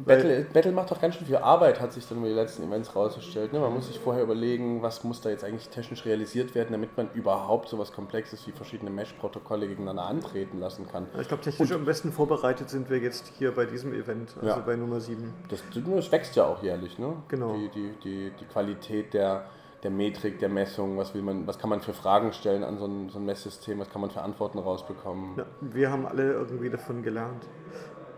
Battle, 0.07 0.47
Battle 0.53 0.71
macht 0.71 0.93
doch 0.93 1.01
ganz 1.01 1.17
schön 1.17 1.27
viel 1.27 1.39
Arbeit, 1.39 1.81
hat 1.81 1.93
sich 1.93 2.07
dann 2.07 2.19
über 2.19 2.29
die 2.29 2.35
letzten 2.35 2.63
Events 2.63 2.95
rausgestellt. 2.95 3.53
Ne? 3.53 3.59
Man 3.59 3.75
muss 3.75 3.89
sich 3.89 3.99
vorher 3.99 4.23
überlegen, 4.23 4.81
was 4.81 5.03
muss 5.03 5.21
da 5.21 5.31
jetzt 5.31 5.43
eigentlich 5.43 5.71
technisch 5.71 6.05
realisiert 6.05 6.55
werden, 6.55 6.69
damit 6.71 6.97
man 6.97 7.11
überhaupt 7.15 7.69
so 7.69 7.81
was 7.81 7.91
Komplexes 7.93 8.47
wie 8.47 8.53
verschiedene 8.53 8.93
Mesh-Protokolle 8.93 9.67
gegeneinander 9.67 10.05
antreten 10.05 10.61
lassen 10.61 10.87
kann. 10.87 11.09
Ich 11.21 11.27
glaube, 11.27 11.43
technisch 11.43 11.69
und 11.69 11.77
am 11.79 11.85
besten 11.85 12.13
vorbereitet 12.13 12.71
sind 12.71 12.89
wir 12.91 12.99
jetzt 12.99 13.27
hier 13.39 13.51
bei 13.53 13.67
diesem 13.67 13.93
Event, 13.93 14.37
also 14.37 14.47
Ja. 14.47 14.59
bei 14.61 14.77
Nummer 14.77 15.01
7. 15.01 15.35
Das, 15.49 15.65
das 15.75 16.13
wächst 16.13 16.37
ja 16.37 16.45
auch 16.45 16.63
jährlich, 16.63 16.97
ne? 17.01 17.17
Genau. 17.27 17.55
Die, 17.55 17.69
die, 17.71 17.91
die, 18.05 18.33
die 18.39 18.45
Qualität 18.45 19.15
der, 19.15 19.47
der 19.83 19.91
Metrik, 19.91 20.39
der 20.39 20.49
Messung, 20.49 20.97
was, 20.97 21.15
will 21.15 21.23
man, 21.23 21.47
was 21.47 21.59
kann 21.59 21.71
man 21.71 21.81
für 21.81 21.93
Fragen 21.93 22.33
stellen 22.33 22.63
an 22.63 22.79
so 22.79 22.87
ein, 22.87 23.09
so 23.09 23.19
ein 23.19 23.25
Messsystem, 23.25 23.81
was 23.81 23.91
kann 23.91 24.01
man 24.01 24.11
für 24.11 24.23
Antworten 24.23 24.59
rausbekommen. 24.59 25.37
Ja, 25.37 25.47
wir 25.61 25.91
haben 25.91 26.07
alle 26.07 26.33
irgendwie 26.33 26.71
davon 26.71 27.03
gelernt. 27.03 27.45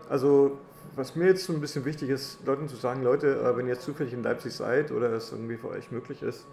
Also, 0.09 0.59
was 0.95 1.15
mir 1.15 1.25
jetzt 1.25 1.45
so 1.45 1.53
ein 1.53 1.61
bisschen 1.61 1.83
wichtig 1.83 2.09
ist, 2.09 2.45
Leuten 2.45 2.67
zu 2.67 2.75
sagen, 2.75 3.01
Leute, 3.01 3.39
äh, 3.39 3.57
wenn 3.57 3.65
ihr 3.65 3.73
jetzt 3.73 3.83
zufällig 3.83 4.13
in 4.13 4.21
Leipzig 4.21 4.53
seid 4.53 4.91
oder 4.91 5.11
es 5.11 5.31
irgendwie 5.31 5.57
für 5.57 5.69
euch 5.69 5.91
möglich 5.91 6.21
ist, 6.21 6.45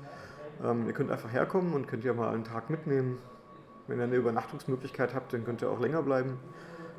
ähm, 0.65 0.87
ihr 0.87 0.95
könnt 0.95 1.11
einfach 1.11 1.33
herkommen 1.33 1.75
und 1.75 1.89
könnt 1.89 2.05
ja 2.05 2.15
mal 2.15 2.33
einen 2.33 2.45
Tag 2.45 2.71
mitnehmen. 2.71 3.19
Wenn 3.89 3.99
ihr 3.99 4.05
eine 4.05 4.17
Übernachtungsmöglichkeit 4.17 5.15
habt, 5.15 5.33
dann 5.35 5.45
könnt 5.45 5.61
ihr 5.61 5.71
auch 5.71 5.81
länger 5.81 6.03
bleiben. 6.03 6.39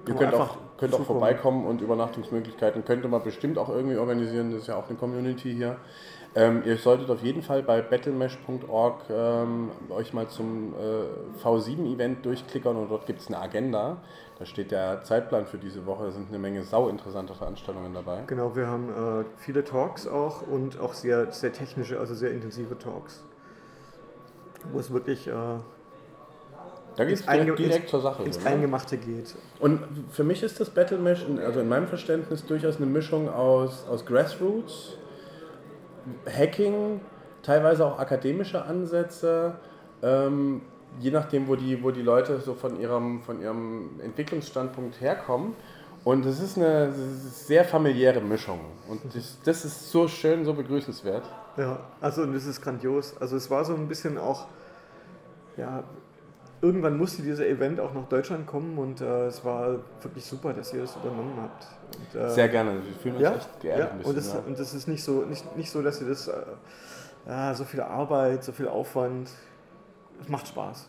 Ihr 0.05 0.15
könnt 0.15 0.33
auch, 0.33 0.57
könnt 0.77 0.93
auch 0.93 1.05
vorbeikommen 1.05 1.65
und 1.65 1.81
Übernachtungsmöglichkeiten 1.81 2.83
könnte 2.83 3.07
man 3.07 3.23
bestimmt 3.23 3.57
auch 3.57 3.69
irgendwie 3.69 3.95
organisieren. 3.95 4.51
Das 4.51 4.61
ist 4.63 4.67
ja 4.67 4.75
auch 4.75 4.89
eine 4.89 4.97
Community 4.97 5.53
hier. 5.53 5.77
Ähm, 6.35 6.63
ihr 6.65 6.77
solltet 6.77 7.09
auf 7.11 7.21
jeden 7.21 7.43
Fall 7.43 7.61
bei 7.61 7.81
battlemesh.org 7.81 9.03
ähm, 9.09 9.69
euch 9.89 10.13
mal 10.13 10.27
zum 10.27 10.73
äh, 10.73 11.43
V7-Event 11.43 12.25
durchklickern 12.25 12.75
und 12.75 12.89
dort 12.89 13.05
gibt 13.05 13.21
es 13.21 13.27
eine 13.27 13.39
Agenda. 13.39 13.97
Da 14.39 14.45
steht 14.45 14.71
der 14.71 15.03
Zeitplan 15.03 15.45
für 15.45 15.59
diese 15.59 15.85
Woche. 15.85 16.05
Da 16.05 16.11
sind 16.11 16.29
eine 16.29 16.39
Menge 16.39 16.63
sau 16.63 16.89
interessanter 16.89 17.35
Veranstaltungen 17.35 17.93
dabei. 17.93 18.23
Genau, 18.25 18.55
wir 18.55 18.65
haben 18.65 18.89
äh, 18.89 19.25
viele 19.37 19.63
Talks 19.63 20.07
auch 20.07 20.41
und 20.47 20.79
auch 20.79 20.93
sehr, 20.93 21.31
sehr 21.31 21.53
technische, 21.53 21.99
also 21.99 22.15
sehr 22.15 22.31
intensive 22.31 22.79
Talks. 22.79 23.23
Wo 24.71 24.79
es 24.79 24.91
wirklich 24.91 25.27
äh, 25.27 25.31
Da 25.31 27.05
geht 27.05 27.19
es 27.19 27.25
direkt 27.27 27.59
ins, 27.59 27.91
zur 27.91 28.01
Sache. 28.01 28.23
ins? 28.23 28.43
Eingemachte 28.43 28.97
geht. 28.97 29.35
Und 29.59 29.81
für 30.09 30.23
mich 30.23 30.41
ist 30.41 30.59
das 30.59 30.71
Battle 30.71 30.97
Mesh, 30.97 31.27
also 31.45 31.59
in 31.59 31.69
meinem 31.69 31.87
Verständnis, 31.87 32.43
durchaus 32.43 32.77
eine 32.77 32.87
Mischung 32.87 33.29
aus, 33.29 33.85
aus 33.87 34.03
Grassroots, 34.03 34.97
Hacking, 36.25 37.01
teilweise 37.41 37.85
auch 37.85 37.99
akademische 37.99 38.63
Ansätze, 38.63 39.55
ähm, 40.01 40.61
je 40.99 41.11
nachdem, 41.11 41.47
wo 41.47 41.55
die, 41.55 41.83
wo 41.83 41.91
die 41.91 42.01
Leute 42.01 42.39
so 42.39 42.53
von 42.53 42.79
ihrem, 42.79 43.21
von 43.21 43.41
ihrem 43.41 43.99
Entwicklungsstandpunkt 44.01 45.01
herkommen. 45.01 45.55
Und 46.03 46.25
es 46.25 46.41
ist 46.41 46.57
eine 46.57 46.91
sehr 46.91 47.63
familiäre 47.63 48.19
Mischung. 48.19 48.59
Und 48.89 49.01
das, 49.15 49.39
das 49.45 49.63
ist 49.63 49.89
so 49.89 50.07
schön, 50.07 50.43
so 50.43 50.53
begrüßenswert. 50.53 51.23
Ja, 51.55 51.79
also 52.01 52.23
und 52.23 52.35
es 52.35 52.45
ist 52.45 52.61
grandios. 52.61 53.15
Also 53.19 53.37
es 53.37 53.49
war 53.49 53.63
so 53.63 53.73
ein 53.73 53.87
bisschen 53.87 54.17
auch, 54.17 54.47
ja, 55.55 55.83
irgendwann 56.63 56.97
musste 56.97 57.21
dieser 57.21 57.45
Event 57.45 57.79
auch 57.79 57.93
nach 57.93 58.07
Deutschland 58.07 58.47
kommen 58.47 58.77
und 58.77 59.01
äh, 59.01 59.27
es 59.27 59.43
war 59.45 59.75
wirklich 60.01 60.25
super, 60.25 60.53
dass 60.53 60.73
ihr 60.73 60.81
das 60.81 60.95
übernommen 60.95 61.33
habt. 61.41 61.67
Und, 62.15 62.19
äh, 62.21 62.29
Sehr 62.29 62.47
gerne. 62.49 62.71
Wir 62.83 62.93
fühlen 62.95 63.15
uns 63.15 63.23
Ja, 63.23 63.35
echt 63.35 63.59
geehrt 63.61 63.79
ja 64.01 64.07
und, 64.09 64.17
es, 64.17 64.33
ja. 64.33 64.39
und 64.39 64.57
es 64.57 64.73
ist 64.73 64.87
nicht 64.87 65.03
so, 65.03 65.23
nicht, 65.23 65.55
nicht 65.57 65.69
so, 65.69 65.81
dass 65.83 66.01
ihr 66.01 66.07
das, 66.07 66.27
äh, 66.29 66.33
ja, 67.27 67.53
so 67.53 67.65
viel 67.65 67.81
Arbeit, 67.81 68.43
so 68.43 68.51
viel 68.53 68.67
Aufwand, 68.67 69.29
es 70.21 70.29
macht 70.29 70.47
Spaß. 70.47 70.87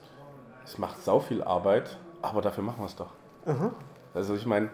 Es 0.65 0.79
macht 0.79 1.03
sau 1.03 1.19
viel 1.21 1.43
Arbeit, 1.43 1.99
aber 2.23 2.41
dafür 2.41 2.63
machen 2.65 2.79
wir 2.81 2.87
es 2.87 2.97
doch. 2.97 3.11
Aha. 3.45 3.73
Also 4.15 4.35
ich 4.37 4.47
meine, 4.47 4.71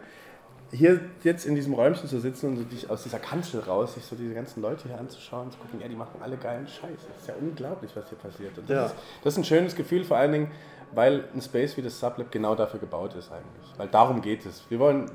hier 0.70 1.00
jetzt 1.24 1.46
in 1.46 1.54
diesem 1.56 1.74
Räumchen 1.74 2.08
zu 2.08 2.20
sitzen 2.20 2.50
und 2.50 2.56
so 2.58 2.62
dich 2.64 2.88
aus 2.90 3.02
dieser 3.02 3.18
Kanzel 3.18 3.60
raus, 3.60 3.94
sich 3.94 4.04
so 4.04 4.14
diese 4.14 4.34
ganzen 4.34 4.60
Leute 4.62 4.86
hier 4.86 4.98
anzuschauen 4.98 5.46
und 5.46 5.52
zu 5.52 5.58
gucken, 5.58 5.80
ja, 5.80 5.88
die 5.88 5.96
machen 5.96 6.20
alle 6.22 6.36
geilen 6.36 6.68
Scheiß. 6.68 6.90
Das 7.08 7.22
ist 7.22 7.26
ja 7.26 7.34
unglaublich, 7.40 7.90
was 7.96 8.08
hier 8.08 8.18
passiert. 8.18 8.56
Und 8.56 8.68
das, 8.70 8.76
Ja. 8.76 8.86
ist, 8.86 8.94
das 9.24 9.32
ist 9.34 9.38
ein 9.38 9.44
schönes 9.44 9.74
Gefühl, 9.74 10.04
vor 10.04 10.18
allen 10.18 10.30
Dingen, 10.32 10.50
weil 10.92 11.24
ein 11.34 11.40
Space 11.40 11.76
wie 11.76 11.82
das 11.82 11.98
Sublab 11.98 12.30
genau 12.30 12.54
dafür 12.54 12.80
gebaut 12.80 13.14
ist 13.14 13.30
eigentlich. 13.30 13.66
Weil 13.76 13.88
darum 13.88 14.20
geht 14.20 14.46
es. 14.46 14.62
Wir 14.68 14.78
wollen, 14.78 15.10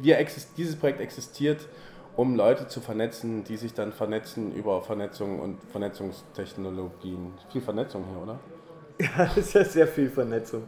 wir 0.00 0.18
exist, 0.18 0.50
dieses 0.56 0.76
Projekt 0.76 1.00
existiert, 1.00 1.68
um 2.16 2.36
Leute 2.36 2.68
zu 2.68 2.80
vernetzen, 2.80 3.44
die 3.44 3.56
sich 3.56 3.74
dann 3.74 3.92
vernetzen 3.92 4.52
über 4.52 4.82
Vernetzung 4.82 5.40
und 5.40 5.58
Vernetzungstechnologien. 5.70 7.32
Viel 7.50 7.60
Vernetzung 7.60 8.04
hier, 8.08 8.22
oder? 8.22 8.38
Ja, 9.00 9.24
es 9.36 9.48
ist 9.48 9.54
ja 9.54 9.64
sehr 9.64 9.86
viel 9.88 10.08
Vernetzung. 10.08 10.62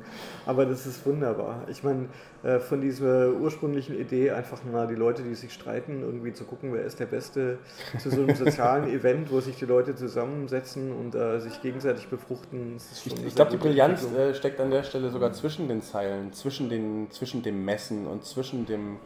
Aber 0.46 0.66
das 0.66 0.86
ist 0.86 1.06
wunderbar. 1.06 1.62
Ich 1.68 1.84
meine, 1.84 2.08
äh, 2.42 2.58
von 2.58 2.80
dieser 2.80 3.32
ursprünglichen 3.32 3.98
Idee, 3.98 4.32
einfach 4.32 4.64
mal 4.64 4.86
die 4.88 4.94
Leute, 4.94 5.22
die 5.22 5.34
sich 5.34 5.52
streiten, 5.52 6.02
irgendwie 6.02 6.32
zu 6.32 6.44
gucken, 6.44 6.72
wer 6.72 6.84
ist 6.84 6.98
der 6.98 7.06
Beste, 7.06 7.58
zu 7.98 8.10
so 8.10 8.22
einem 8.22 8.34
sozialen 8.34 8.88
Event, 8.88 9.30
wo 9.30 9.40
sich 9.40 9.56
die 9.56 9.64
Leute 9.64 9.94
zusammensetzen 9.94 10.92
und 10.92 11.14
äh, 11.14 11.38
sich 11.40 11.62
gegenseitig 11.62 12.08
befruchten. 12.08 12.76
ist 12.76 13.04
schon 13.04 13.18
Ich, 13.18 13.26
ich 13.26 13.34
glaube, 13.34 13.52
die 13.52 13.58
Brillanz 13.58 14.04
äh, 14.12 14.34
steckt 14.34 14.60
an 14.60 14.70
der 14.70 14.82
Stelle 14.82 15.10
sogar 15.10 15.32
zwischen 15.32 15.68
den 15.68 15.82
Zeilen, 15.82 16.32
zwischen, 16.32 16.68
den, 16.68 17.10
zwischen 17.10 17.42
dem 17.42 17.64
Messen 17.64 18.08
und 18.08 18.24
zwischen 18.24 18.66
dem, 18.66 18.96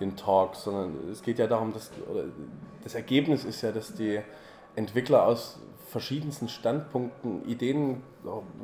den 0.00 0.16
Talks, 0.16 0.64
sondern 0.64 1.10
es 1.10 1.22
geht 1.22 1.38
ja 1.38 1.46
darum, 1.46 1.72
dass 1.72 1.90
das 2.84 2.94
Ergebnis 2.94 3.44
ist 3.44 3.62
ja, 3.62 3.72
dass 3.72 3.94
die 3.94 4.20
Entwickler 4.76 5.24
aus 5.26 5.58
verschiedensten 5.90 6.48
Standpunkten, 6.48 7.44
Ideen, 7.48 8.02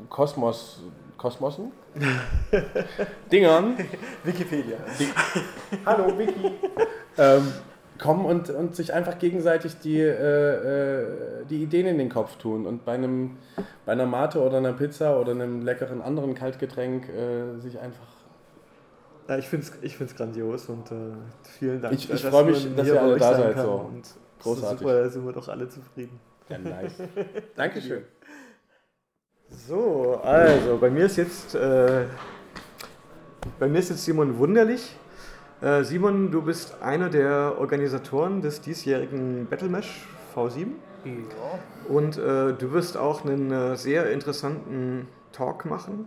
Kosmos, 0.09 0.83
Kosmosen, 1.17 1.73
Dingern, 3.31 3.77
Wikipedia. 4.25 4.77
die, 4.99 5.09
Hallo 5.87 6.17
Vicky, 6.19 6.53
ähm, 7.19 7.53
kommen 7.99 8.25
und, 8.27 8.51
und 8.51 8.75
sich 8.75 8.93
einfach 8.93 9.19
gegenseitig 9.19 9.79
die, 9.79 10.01
äh, 10.01 11.03
äh, 11.03 11.07
die 11.49 11.63
Ideen 11.63 11.87
in 11.87 11.99
den 11.99 12.09
Kopf 12.09 12.37
tun 12.37 12.67
und 12.67 12.85
bei, 12.85 12.95
einem, 12.95 13.37
bei 13.87 13.93
einer 13.93 14.07
Mate 14.07 14.41
oder 14.41 14.59
einer 14.59 14.73
Pizza 14.73 15.19
oder 15.21 15.33
einem 15.33 15.63
leckeren 15.63 16.03
anderen 16.03 16.35
Kaltgetränk 16.35 17.09
äh, 17.09 17.59
sich 17.61 17.79
einfach. 17.79 18.07
Ja, 19.29 19.39
ich 19.39 19.49
finde 19.49 19.67
es 19.67 19.73
ich 19.83 19.97
find's 19.97 20.17
grandios 20.17 20.69
und 20.69 20.91
äh, 20.91 20.95
vielen 21.59 21.81
Dank. 21.81 21.95
Ich- 21.95 22.11
ich 22.13 22.23
dass 22.23 22.31
freu 22.31 22.45
mich, 22.45 22.75
dass 22.75 22.89
ihr 22.89 23.01
alle 23.01 23.17
da 23.17 23.35
seid, 23.37 23.59
so. 23.59 23.71
Und 23.93 24.03
Großartig. 24.43 24.81
Super, 24.81 25.03
da 25.03 25.09
sind 25.09 25.25
wir 25.25 25.33
doch 25.33 25.49
alle 25.49 25.69
zufrieden. 25.69 26.19
Ja, 26.49 26.59
nice. 26.59 26.95
Dankeschön. 27.57 28.05
So, 29.49 30.21
also 30.23 30.79
bei 30.79 30.91
mir 30.91 31.07
ist 31.07 31.17
jetzt 31.17 31.55
äh, 31.55 32.07
bei 33.59 33.69
mir 33.69 33.79
ist 33.79 33.91
jetzt 33.91 34.05
Simon 34.05 34.39
Wunderlich. 34.39 34.97
Äh, 35.61 35.85
Simon, 35.85 36.31
du 36.31 36.43
bist 36.43 36.81
einer 36.81 37.09
der 37.09 37.57
Organisatoren 37.59 38.41
des 38.41 38.61
diesjährigen 38.61 39.47
Battlemesh 39.49 40.07
V7 40.35 40.73
und 41.89 42.17
äh, 42.17 42.53
du 42.53 42.73
wirst 42.73 42.97
auch 42.97 43.25
einen 43.25 43.51
äh, 43.51 43.77
sehr 43.77 44.11
interessanten 44.11 45.09
Talk 45.33 45.65
machen, 45.65 46.07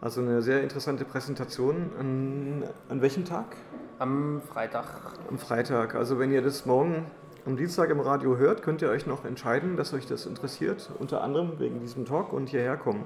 also 0.00 0.20
eine 0.20 0.42
sehr 0.42 0.62
interessante 0.62 1.04
Präsentation. 1.04 1.90
An, 1.98 2.64
an 2.88 3.00
welchem 3.00 3.24
Tag? 3.24 3.56
Am 3.98 4.42
Freitag. 4.42 4.86
Am 5.28 5.38
Freitag. 5.38 5.94
Also 5.94 6.18
wenn 6.18 6.32
ihr 6.32 6.42
das 6.42 6.66
morgen 6.66 7.06
am 7.46 7.56
Dienstag 7.56 7.90
im 7.90 8.00
Radio 8.00 8.38
hört, 8.38 8.62
könnt 8.62 8.80
ihr 8.80 8.88
euch 8.88 9.06
noch 9.06 9.24
entscheiden, 9.24 9.76
dass 9.76 9.92
euch 9.92 10.06
das 10.06 10.24
interessiert, 10.24 10.90
unter 10.98 11.22
anderem 11.22 11.58
wegen 11.58 11.78
diesem 11.80 12.06
Talk 12.06 12.32
und 12.32 12.48
hierher 12.48 12.76
kommen. 12.76 13.04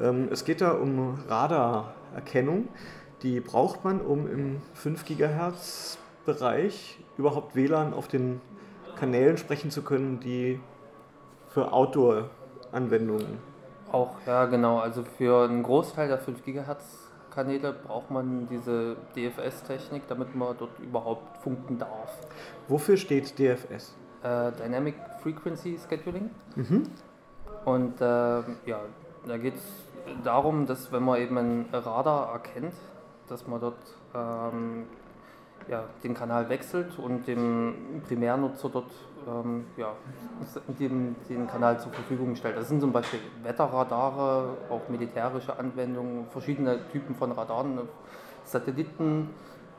Ähm, 0.00 0.28
es 0.30 0.44
geht 0.44 0.60
da 0.60 0.72
um 0.72 1.18
Radarerkennung. 1.28 2.68
Die 3.22 3.40
braucht 3.40 3.84
man, 3.84 4.00
um 4.00 4.30
im 4.30 4.62
5 4.74 5.04
GHz 5.04 5.98
Bereich 6.24 6.98
überhaupt 7.18 7.54
WLAN 7.54 7.92
auf 7.92 8.08
den 8.08 8.40
Kanälen 8.96 9.36
sprechen 9.36 9.70
zu 9.70 9.82
können, 9.82 10.20
die 10.20 10.58
für 11.48 11.72
Outdoor-Anwendungen. 11.72 13.38
Auch, 13.92 14.16
ja 14.26 14.46
genau. 14.46 14.78
Also 14.78 15.04
für 15.04 15.44
einen 15.44 15.62
Großteil 15.62 16.08
der 16.08 16.18
5 16.18 16.42
GHz 16.42 17.03
Kanäle 17.34 17.72
braucht 17.72 18.10
man 18.10 18.46
diese 18.48 18.96
DFS-Technik, 19.16 20.06
damit 20.08 20.34
man 20.34 20.56
dort 20.58 20.78
überhaupt 20.78 21.38
funken 21.38 21.78
darf. 21.78 22.26
Wofür 22.68 22.96
steht 22.96 23.38
DFS? 23.38 23.96
Äh, 24.22 24.52
Dynamic 24.52 24.94
Frequency 25.22 25.78
Scheduling. 25.78 26.30
Mhm. 26.54 26.84
Und 27.64 28.00
äh, 28.00 28.04
ja, 28.04 28.80
da 29.26 29.38
geht 29.38 29.54
es 29.54 29.62
darum, 30.22 30.66
dass 30.66 30.92
wenn 30.92 31.02
man 31.02 31.20
eben 31.20 31.36
ein 31.38 31.66
Radar 31.72 32.32
erkennt, 32.32 32.74
dass 33.28 33.46
man 33.46 33.60
dort 33.60 33.78
ähm, 34.14 34.86
ja, 35.68 35.84
den 36.02 36.14
Kanal 36.14 36.48
wechselt 36.48 36.98
und 36.98 37.26
dem 37.26 38.02
Primärnutzer 38.06 38.68
dort 38.68 38.90
ähm, 39.26 39.64
ja, 39.76 39.92
dem, 40.78 41.16
den 41.28 41.46
Kanal 41.46 41.80
zur 41.80 41.92
Verfügung 41.92 42.36
stellt. 42.36 42.56
Das 42.56 42.68
sind 42.68 42.80
zum 42.80 42.92
Beispiel 42.92 43.20
Wetterradare, 43.42 44.56
auch 44.68 44.88
militärische 44.88 45.58
Anwendungen, 45.58 46.26
verschiedene 46.30 46.78
Typen 46.92 47.14
von 47.14 47.32
Radaren, 47.32 47.80
Satelliten, 48.44 49.30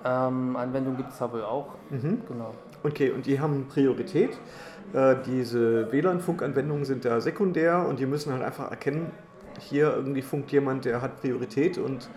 Ähm, 0.03 0.55
Anwendung 0.55 0.97
gibt 0.97 1.11
es 1.11 1.17
da 1.17 1.31
wohl 1.31 1.43
auch. 1.43 1.69
Mhm. 1.89 2.21
Genau. 2.27 2.53
Okay, 2.83 3.09
und 3.09 3.25
die 3.25 3.39
haben 3.39 3.67
Priorität. 3.67 4.37
Äh, 4.93 5.15
diese 5.25 5.91
WLAN-Funkanwendungen 5.91 6.85
sind 6.85 7.05
da 7.05 7.21
sekundär 7.21 7.87
und 7.87 7.99
die 7.99 8.05
müssen 8.05 8.31
halt 8.31 8.43
einfach 8.43 8.69
erkennen, 8.69 9.11
hier 9.59 9.95
irgendwie 9.95 10.21
funkt 10.21 10.51
jemand, 10.51 10.85
der 10.85 11.01
hat 11.01 11.21
Priorität 11.21 11.79
und 11.79 12.07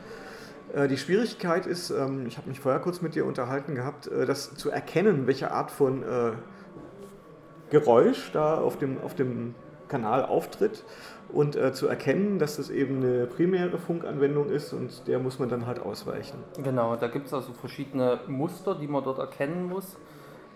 die 0.89 0.99
Schwierigkeit 0.99 1.67
ist, 1.67 1.91
ähm, 1.91 2.27
ich 2.27 2.37
habe 2.37 2.49
mich 2.49 2.61
vorher 2.61 2.81
kurz 2.81 3.01
mit 3.01 3.15
dir 3.15 3.25
unterhalten 3.25 3.75
gehabt, 3.75 4.07
äh, 4.07 4.27
das 4.27 4.55
zu 4.55 4.71
erkennen, 4.71 5.27
welche 5.27 5.51
Art 5.51 5.71
von 5.71 6.03
äh, 6.03 6.33
Geräusch 7.71 8.31
da 8.33 8.59
auf 8.59 8.79
dem, 8.79 9.01
auf 9.03 9.15
dem 9.15 9.55
Kanal 9.89 10.25
auftritt 10.25 10.85
und 11.33 11.57
äh, 11.57 11.73
zu 11.73 11.89
erkennen, 11.89 12.39
dass 12.39 12.57
das 12.57 12.71
eben 12.71 13.03
eine 13.03 13.27
primäre 13.27 13.79
Funkanwendung 13.79 14.51
ist 14.51 14.73
und 14.73 15.07
der 15.07 15.19
muss 15.19 15.39
man 15.39 15.49
dann 15.49 15.67
halt 15.67 15.81
ausweichen. 15.81 16.39
Genau, 16.63 16.97
da 16.97 17.09
gibt 17.09 17.27
es 17.27 17.35
also 17.35 17.53
verschiedene 17.53 18.21
Muster, 18.27 18.75
die 18.75 18.87
man 18.87 19.05
dort 19.05 19.19
erkennen 19.19 19.69
muss. 19.69 19.97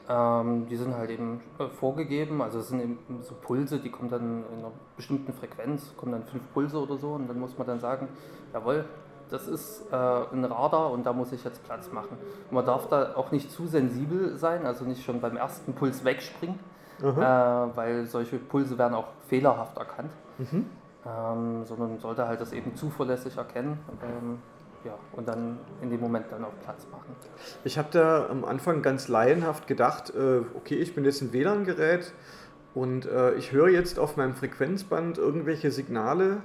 Ähm, 0.08 0.66
die 0.68 0.76
sind 0.76 0.94
halt 0.94 1.10
eben 1.10 1.40
äh, 1.58 1.68
vorgegeben, 1.68 2.42
also 2.42 2.58
es 2.58 2.68
sind 2.68 2.80
eben 2.80 2.98
so 3.22 3.34
Pulse, 3.40 3.78
die 3.78 3.90
kommen 3.90 4.10
dann 4.10 4.44
in 4.52 4.58
einer 4.58 4.72
bestimmten 4.96 5.32
Frequenz, 5.32 5.94
kommen 5.96 6.12
dann 6.12 6.24
fünf 6.24 6.42
Pulse 6.52 6.78
oder 6.78 6.96
so 6.96 7.12
und 7.12 7.28
dann 7.28 7.38
muss 7.38 7.56
man 7.56 7.66
dann 7.66 7.78
sagen, 7.78 8.08
jawohl, 8.52 8.84
das 9.32 9.48
ist 9.48 9.84
äh, 9.90 9.96
ein 9.96 10.44
Radar 10.44 10.90
und 10.90 11.06
da 11.06 11.12
muss 11.12 11.32
ich 11.32 11.42
jetzt 11.42 11.64
Platz 11.64 11.90
machen. 11.90 12.18
Und 12.48 12.52
man 12.52 12.66
darf 12.66 12.88
da 12.88 13.14
auch 13.16 13.32
nicht 13.32 13.50
zu 13.50 13.66
sensibel 13.66 14.36
sein, 14.36 14.66
also 14.66 14.84
nicht 14.84 15.04
schon 15.04 15.20
beim 15.20 15.36
ersten 15.36 15.72
Puls 15.72 16.04
wegspringen, 16.04 16.58
äh, 17.00 17.04
weil 17.14 18.06
solche 18.06 18.36
Pulse 18.38 18.76
werden 18.76 18.94
auch 18.94 19.08
fehlerhaft 19.28 19.78
erkannt, 19.78 20.10
mhm. 20.38 20.66
ähm, 21.06 21.64
sondern 21.64 21.98
sollte 21.98 22.28
halt 22.28 22.40
das 22.40 22.52
eben 22.52 22.76
zuverlässig 22.76 23.36
erkennen. 23.36 23.78
Ähm, 24.02 24.38
ja, 24.84 24.94
und 25.12 25.28
dann 25.28 25.58
in 25.80 25.90
dem 25.90 26.00
Moment 26.00 26.26
dann 26.30 26.44
auch 26.44 26.52
Platz 26.64 26.86
machen. 26.90 27.14
Ich 27.64 27.78
habe 27.78 27.88
da 27.92 28.26
am 28.28 28.44
Anfang 28.44 28.82
ganz 28.82 29.08
laienhaft 29.08 29.66
gedacht, 29.68 30.12
äh, 30.14 30.40
okay, 30.56 30.74
ich 30.74 30.94
bin 30.94 31.04
jetzt 31.04 31.22
ein 31.22 31.32
WLAN-Gerät 31.32 32.12
und 32.74 33.06
äh, 33.06 33.34
ich 33.34 33.52
höre 33.52 33.68
jetzt 33.68 33.98
auf 33.98 34.16
meinem 34.16 34.34
Frequenzband 34.34 35.18
irgendwelche 35.18 35.70
Signale, 35.70 36.42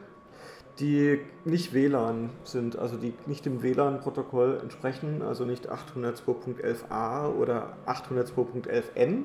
die 0.79 1.19
nicht 1.45 1.73
WLAN 1.73 2.29
sind, 2.43 2.77
also 2.77 2.97
die 2.97 3.13
nicht 3.25 3.45
dem 3.45 3.63
WLAN-Protokoll 3.63 4.59
entsprechen, 4.61 5.21
also 5.21 5.45
nicht 5.45 5.71
802.11a 5.71 7.33
oder 7.33 7.77
802.11n 7.87 9.23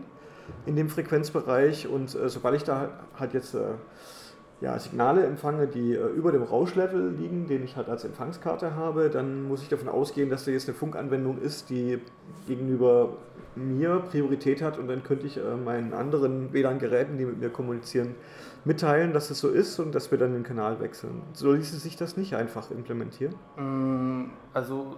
in 0.67 0.77
dem 0.77 0.89
Frequenzbereich. 0.89 1.87
Und 1.87 2.15
äh, 2.15 2.29
sobald 2.29 2.57
ich 2.57 2.65
da 2.65 2.91
halt 3.19 3.35
jetzt 3.35 3.55
äh, 3.55 3.75
ja, 4.63 4.79
Signale 4.79 5.27
empfange, 5.27 5.67
die 5.67 5.93
äh, 5.93 6.07
über 6.07 6.31
dem 6.31 6.45
Rauschlevel 6.45 7.11
liegen, 7.19 7.49
den 7.49 7.65
ich 7.65 7.77
halt 7.77 7.89
als 7.89 8.05
Empfangskarte 8.05 8.77
habe, 8.77 9.11
dann 9.11 9.49
muss 9.49 9.63
ich 9.63 9.69
davon 9.69 9.89
ausgehen, 9.89 10.31
dass 10.31 10.45
da 10.45 10.53
jetzt 10.53 10.69
eine 10.69 10.79
Funkanwendung 10.79 11.39
ist, 11.43 11.69
die 11.69 11.99
gegenüber 12.47 13.17
mir 13.57 14.03
Priorität 14.11 14.63
hat 14.63 14.79
und 14.79 14.87
dann 14.89 15.03
könnte 15.03 15.27
ich 15.27 15.37
äh, 15.37 15.57
meinen 15.63 15.93
anderen 15.93 16.53
WLAN-Geräten, 16.53 17.19
die 17.19 17.25
mit 17.25 17.41
mir 17.41 17.51
kommunizieren, 17.51 18.15
mitteilen, 18.65 19.13
dass 19.13 19.31
es 19.31 19.41
so 19.41 19.49
ist 19.49 19.81
und 19.81 19.95
dass 19.95 20.13
wir 20.13 20.19
dann 20.19 20.33
den 20.33 20.45
Kanal 20.45 20.81
wechseln. 20.81 21.23
So 21.33 21.53
ließe 21.53 21.77
sich 21.79 21.97
das 21.97 22.17
nicht 22.17 22.35
einfach 22.35 22.71
implementieren? 22.71 23.35
Mm, 23.57 24.31
also 24.55 24.97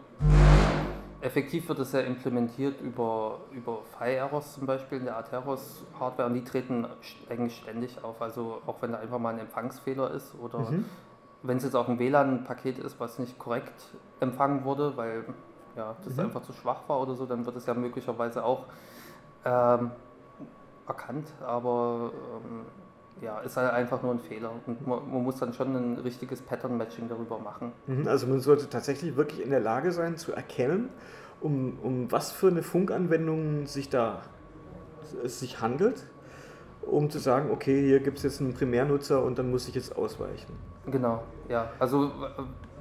effektiv 1.25 1.69
wird 1.69 1.79
es 1.79 1.93
ja 1.93 2.01
implementiert 2.01 2.81
über, 2.83 3.41
über 3.51 3.79
Fire-Errors 3.99 4.55
zum 4.55 4.67
Beispiel 4.67 4.99
in 4.99 5.05
der 5.07 5.17
Atheros-Hardware 5.17 6.29
und 6.29 6.35
die 6.35 6.45
treten 6.45 6.87
eigentlich 7.31 7.57
ständig 7.57 8.05
auf. 8.05 8.21
Also 8.21 8.61
auch 8.67 8.83
wenn 8.83 8.93
da 8.93 8.99
einfach 8.99 9.19
mal 9.19 9.33
ein 9.33 9.41
Empfangsfehler 9.41 10.11
ist 10.11 10.35
oder 10.39 10.71
mhm. 10.71 10.85
wenn 11.43 11.57
es 11.57 11.65
jetzt 11.65 11.75
auch 11.75 11.89
ein 11.89 11.99
WLAN-Paket 11.99 12.79
ist, 12.79 13.01
was 13.01 13.19
nicht 13.19 13.39
korrekt 13.39 13.73
empfangen 14.21 14.65
wurde, 14.65 14.97
weil 14.99 15.25
ja, 15.77 15.97
das 16.05 16.15
mhm. 16.15 16.25
einfach 16.25 16.43
zu 16.43 16.53
schwach 16.53 16.83
war 16.89 17.01
oder 17.01 17.15
so, 17.15 17.25
dann 17.25 17.47
wird 17.47 17.57
es 17.57 17.65
ja 17.65 17.73
möglicherweise 17.73 18.45
auch 18.45 18.67
ähm, 19.47 19.93
erkannt. 20.87 21.33
Aber 21.43 22.13
ähm, 22.45 22.67
ja, 23.21 23.41
ist 23.41 23.57
halt 23.57 23.73
einfach 23.73 24.03
nur 24.03 24.13
ein 24.13 24.21
Fehler. 24.21 24.51
Und 24.67 24.87
man, 24.87 25.11
man 25.11 25.23
muss 25.23 25.39
dann 25.39 25.53
schon 25.53 25.75
ein 25.75 25.99
richtiges 25.99 26.43
Pattern-Matching 26.43 27.09
darüber 27.09 27.39
machen. 27.39 27.73
Mhm, 27.87 28.09
also 28.09 28.27
man 28.27 28.41
sollte 28.41 28.69
tatsächlich 28.69 29.17
wirklich 29.17 29.43
in 29.43 29.51
der 29.51 29.61
Lage 29.61 29.93
sein 29.93 30.17
zu 30.17 30.33
erkennen, 30.33 30.91
um, 31.41 31.79
um 31.83 32.13
was 32.13 32.33
für 32.33 32.49
eine 32.49 32.63
Funkanwendung 32.63 33.67
sich 33.67 33.89
da 33.89 34.23
es 35.23 35.41
sich 35.41 35.61
handelt, 35.61 36.07
um 36.83 37.11
zu 37.11 37.19
sagen, 37.19 37.51
okay, 37.51 37.81
hier 37.81 38.01
gibt 38.01 38.19
es 38.19 38.25
jetzt 38.25 38.41
einen 38.41 38.55
Primärnutzer 38.55 39.23
und 39.23 39.39
dann 39.39 39.51
muss 39.51 39.69
ich 39.69 39.75
jetzt 39.75 39.97
ausweichen. 39.97 40.53
Genau, 40.87 41.23
ja. 41.49 41.71
Also 41.79 42.11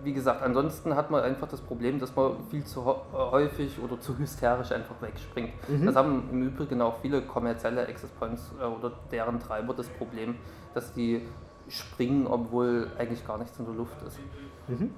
wie 0.04 0.14
gesagt, 0.14 0.42
ansonsten 0.42 0.96
hat 0.96 1.12
man 1.12 1.24
einfach 1.24 1.48
das 1.48 1.62
Problem, 1.62 2.00
dass 2.00 2.16
man 2.16 2.36
viel 2.50 2.64
zu 2.64 2.86
häufig 2.86 3.80
oder 3.82 4.00
zu 4.00 4.18
hysterisch 4.18 4.72
einfach 4.72 5.02
wegspringt. 5.02 5.52
Mhm. 5.68 5.86
Das 5.86 5.96
haben 5.96 6.30
im 6.32 6.48
Übrigen 6.48 6.82
auch 6.82 7.00
viele 7.02 7.22
kommerzielle 7.22 7.88
Access 7.88 8.10
Points 8.12 8.52
äh, 8.60 8.64
oder 8.64 8.92
deren 9.12 9.40
Treiber 9.40 9.74
das 9.74 9.88
Problem, 9.88 10.36
dass 10.74 10.94
die 10.94 11.22
springen, 11.70 12.28
obwohl 12.28 12.88
eigentlich 12.98 13.26
gar 13.26 13.38
nichts 13.38 13.58
in 13.60 13.66
der 13.66 13.74
Luft 13.76 13.96
ist. 14.06 14.20
Mhm. 14.68 14.92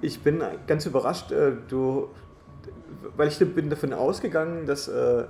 Ich 0.00 0.22
bin 0.22 0.42
ganz 0.66 0.86
überrascht, 0.86 1.32
äh, 1.32 1.52
du, 1.68 2.08
weil 3.16 3.28
ich 3.28 3.38
bin 3.38 3.68
davon 3.68 3.92
ausgegangen, 3.92 4.66
dass 4.66 4.86
äh, 4.86 5.24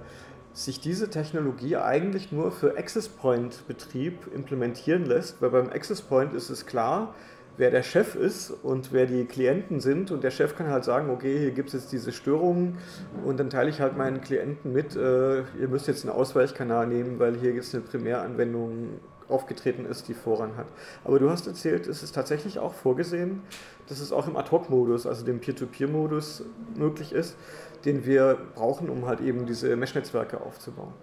sich 0.52 0.80
diese 0.80 1.08
Technologie 1.08 1.76
eigentlich 1.76 2.32
nur 2.32 2.50
für 2.50 2.76
Access 2.76 3.08
Point 3.08 3.66
Betrieb 3.68 4.26
implementieren 4.34 5.06
lässt, 5.06 5.40
weil 5.40 5.50
beim 5.50 5.70
Access 5.70 6.02
Point 6.02 6.34
ist 6.34 6.50
es 6.50 6.66
klar, 6.66 7.14
wer 7.58 7.70
der 7.70 7.82
Chef 7.82 8.14
ist 8.14 8.50
und 8.50 8.92
wer 8.92 9.06
die 9.06 9.24
Klienten 9.26 9.80
sind. 9.80 10.10
Und 10.10 10.24
der 10.24 10.30
Chef 10.30 10.56
kann 10.56 10.68
halt 10.68 10.84
sagen, 10.84 11.10
okay, 11.10 11.38
hier 11.38 11.50
gibt 11.50 11.68
es 11.68 11.74
jetzt 11.74 11.92
diese 11.92 12.12
Störungen 12.12 12.78
und 13.24 13.38
dann 13.38 13.50
teile 13.50 13.68
ich 13.68 13.80
halt 13.80 13.96
meinen 13.96 14.20
Klienten 14.20 14.72
mit, 14.72 14.96
äh, 14.96 15.40
ihr 15.40 15.68
müsst 15.68 15.88
jetzt 15.88 16.04
einen 16.04 16.14
Ausweichkanal 16.14 16.86
nehmen, 16.86 17.18
weil 17.18 17.36
hier 17.36 17.52
jetzt 17.52 17.74
eine 17.74 17.82
Primäranwendung 17.82 19.00
aufgetreten 19.28 19.84
ist, 19.84 20.08
die 20.08 20.14
Vorrang 20.14 20.56
hat. 20.56 20.66
Aber 21.04 21.18
du 21.18 21.28
hast 21.28 21.46
erzählt, 21.46 21.86
es 21.86 22.02
ist 22.02 22.14
tatsächlich 22.14 22.58
auch 22.58 22.72
vorgesehen, 22.72 23.42
dass 23.88 24.00
es 24.00 24.12
auch 24.12 24.26
im 24.26 24.36
Ad-Hoc-Modus, 24.36 25.06
also 25.06 25.24
dem 25.24 25.40
Peer-to-Peer-Modus 25.40 26.44
möglich 26.76 27.12
ist, 27.12 27.36
den 27.84 28.06
wir 28.06 28.38
brauchen, 28.54 28.88
um 28.88 29.06
halt 29.06 29.20
eben 29.20 29.44
diese 29.44 29.76
Mesh-Netzwerke 29.76 30.40
aufzubauen. 30.40 30.94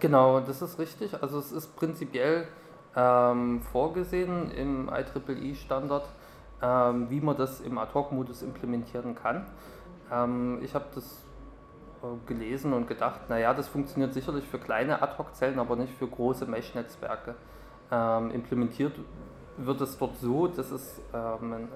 Genau, 0.00 0.40
das 0.40 0.62
ist 0.62 0.78
richtig. 0.80 1.22
Also 1.22 1.38
es 1.38 1.52
ist 1.52 1.76
prinzipiell 1.76 2.46
ähm, 2.96 3.60
vorgesehen 3.60 4.50
im 4.50 4.90
IEEE-Standard, 4.90 6.04
ähm, 6.62 7.10
wie 7.10 7.20
man 7.20 7.36
das 7.36 7.60
im 7.60 7.78
Ad-Hoc-Modus 7.78 8.42
implementieren 8.42 9.14
kann. 9.14 9.46
Ähm, 10.10 10.58
ich 10.62 10.74
habe 10.74 10.86
das 10.94 11.24
äh, 12.02 12.06
gelesen 12.26 12.72
und 12.72 12.86
gedacht, 12.86 13.28
naja, 13.28 13.54
das 13.54 13.68
funktioniert 13.68 14.12
sicherlich 14.12 14.46
für 14.46 14.58
kleine 14.58 15.02
Ad-Hoc-Zellen, 15.02 15.58
aber 15.58 15.76
nicht 15.76 15.94
für 15.94 16.06
große 16.06 16.46
Mesh-Netzwerke. 16.46 17.34
Ähm, 17.90 18.30
implementiert 18.30 18.98
wird 19.58 19.80
es 19.80 19.98
dort 19.98 20.16
so, 20.16 20.46
dass 20.46 20.70
es 20.70 21.00
ähm, 21.12 21.68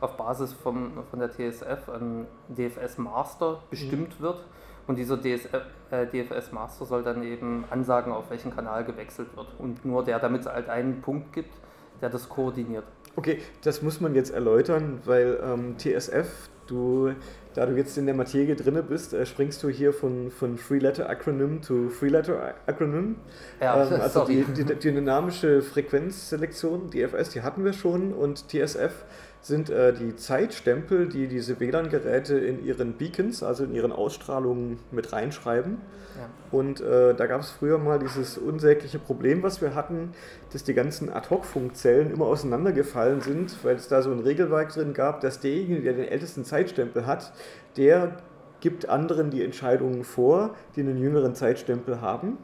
auf 0.00 0.16
Basis 0.16 0.52
vom, 0.52 1.04
von 1.10 1.18
der 1.18 1.30
TSF 1.30 1.88
ein 1.88 2.26
DFS-Master 2.48 3.58
bestimmt 3.70 4.20
mhm. 4.20 4.24
wird 4.24 4.44
und 4.86 4.96
dieser 4.96 5.16
DSF, 5.16 5.62
äh, 5.90 6.06
DFS-Master 6.06 6.84
soll 6.84 7.02
dann 7.02 7.22
eben 7.22 7.64
ansagen, 7.70 8.12
auf 8.12 8.30
welchen 8.30 8.54
Kanal 8.54 8.84
gewechselt 8.84 9.28
wird. 9.36 9.48
Und 9.58 9.84
nur 9.84 10.04
der, 10.04 10.18
damit 10.18 10.42
es 10.42 10.46
halt 10.46 10.68
einen 10.68 11.00
Punkt 11.00 11.32
gibt, 11.32 11.54
der 12.00 12.10
das 12.10 12.28
koordiniert. 12.28 12.84
Okay, 13.16 13.40
das 13.62 13.82
muss 13.82 14.00
man 14.00 14.14
jetzt 14.14 14.32
erläutern, 14.32 15.00
weil 15.04 15.38
ähm, 15.42 15.76
TSF, 15.78 16.48
du, 16.66 17.12
da 17.54 17.64
du 17.64 17.76
jetzt 17.76 17.96
in 17.96 18.06
der 18.06 18.14
Materie 18.14 18.56
drinne 18.56 18.82
bist, 18.82 19.14
äh, 19.14 19.24
springst 19.24 19.62
du 19.62 19.68
hier 19.68 19.92
von, 19.92 20.30
von 20.32 20.58
Three-Letter-Acronym 20.58 21.62
zu 21.62 21.90
Three-Letter-Acronym. 21.96 23.16
Ja, 23.60 23.86
ähm, 23.86 23.92
also 24.00 24.24
die, 24.24 24.44
die, 24.44 24.64
die, 24.64 24.92
dynamische 24.92 25.62
Frequenzselektion, 25.62 26.90
DFS, 26.90 27.30
die 27.30 27.42
hatten 27.42 27.64
wir 27.64 27.72
schon 27.72 28.12
und 28.12 28.48
TSF 28.48 29.04
sind 29.44 29.68
äh, 29.68 29.92
die 29.92 30.16
Zeitstempel, 30.16 31.06
die 31.06 31.28
diese 31.28 31.60
WLAN-Geräte 31.60 32.38
in 32.38 32.64
ihren 32.64 32.94
Beacons, 32.94 33.42
also 33.42 33.64
in 33.64 33.74
ihren 33.74 33.92
Ausstrahlungen 33.92 34.78
mit 34.90 35.12
reinschreiben. 35.12 35.78
Ja. 36.16 36.30
Und 36.50 36.80
äh, 36.80 37.14
da 37.14 37.26
gab 37.26 37.42
es 37.42 37.50
früher 37.50 37.76
mal 37.76 37.98
dieses 37.98 38.38
unsägliche 38.38 38.98
Problem, 38.98 39.42
was 39.42 39.60
wir 39.60 39.74
hatten, 39.74 40.12
dass 40.52 40.64
die 40.64 40.72
ganzen 40.72 41.12
Ad-Hoc-Funkzellen 41.12 42.10
immer 42.10 42.24
auseinandergefallen 42.24 43.20
sind, 43.20 43.62
weil 43.64 43.76
es 43.76 43.86
da 43.88 44.00
so 44.00 44.10
ein 44.12 44.20
Regelwerk 44.20 44.72
drin 44.72 44.94
gab, 44.94 45.20
dass 45.20 45.40
derjenige, 45.40 45.82
der 45.82 45.92
den 45.92 46.08
ältesten 46.08 46.44
Zeitstempel 46.44 47.06
hat, 47.06 47.34
der 47.76 48.16
gibt 48.60 48.88
anderen 48.88 49.30
die 49.30 49.44
Entscheidungen 49.44 50.04
vor, 50.04 50.54
die 50.74 50.80
einen 50.80 50.96
jüngeren 50.96 51.34
Zeitstempel 51.34 52.00
haben. 52.00 52.38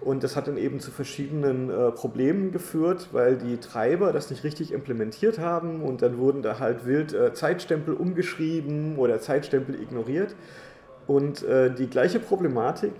Und 0.00 0.24
das 0.24 0.34
hat 0.34 0.48
dann 0.48 0.56
eben 0.56 0.80
zu 0.80 0.90
verschiedenen 0.90 1.70
äh, 1.70 1.90
Problemen 1.92 2.50
geführt, 2.52 3.08
weil 3.12 3.36
die 3.36 3.58
Treiber 3.58 4.12
das 4.12 4.30
nicht 4.30 4.42
richtig 4.44 4.72
implementiert 4.72 5.38
haben 5.38 5.82
und 5.82 6.02
dann 6.02 6.18
wurden 6.18 6.42
da 6.42 6.58
halt 6.58 6.84
wild 6.86 7.12
äh, 7.12 7.32
Zeitstempel 7.32 7.94
umgeschrieben 7.94 8.96
oder 8.96 9.20
Zeitstempel 9.20 9.80
ignoriert. 9.80 10.34
Und 11.06 11.42
äh, 11.42 11.72
die 11.74 11.88
gleiche 11.88 12.18
Problematik 12.18 12.92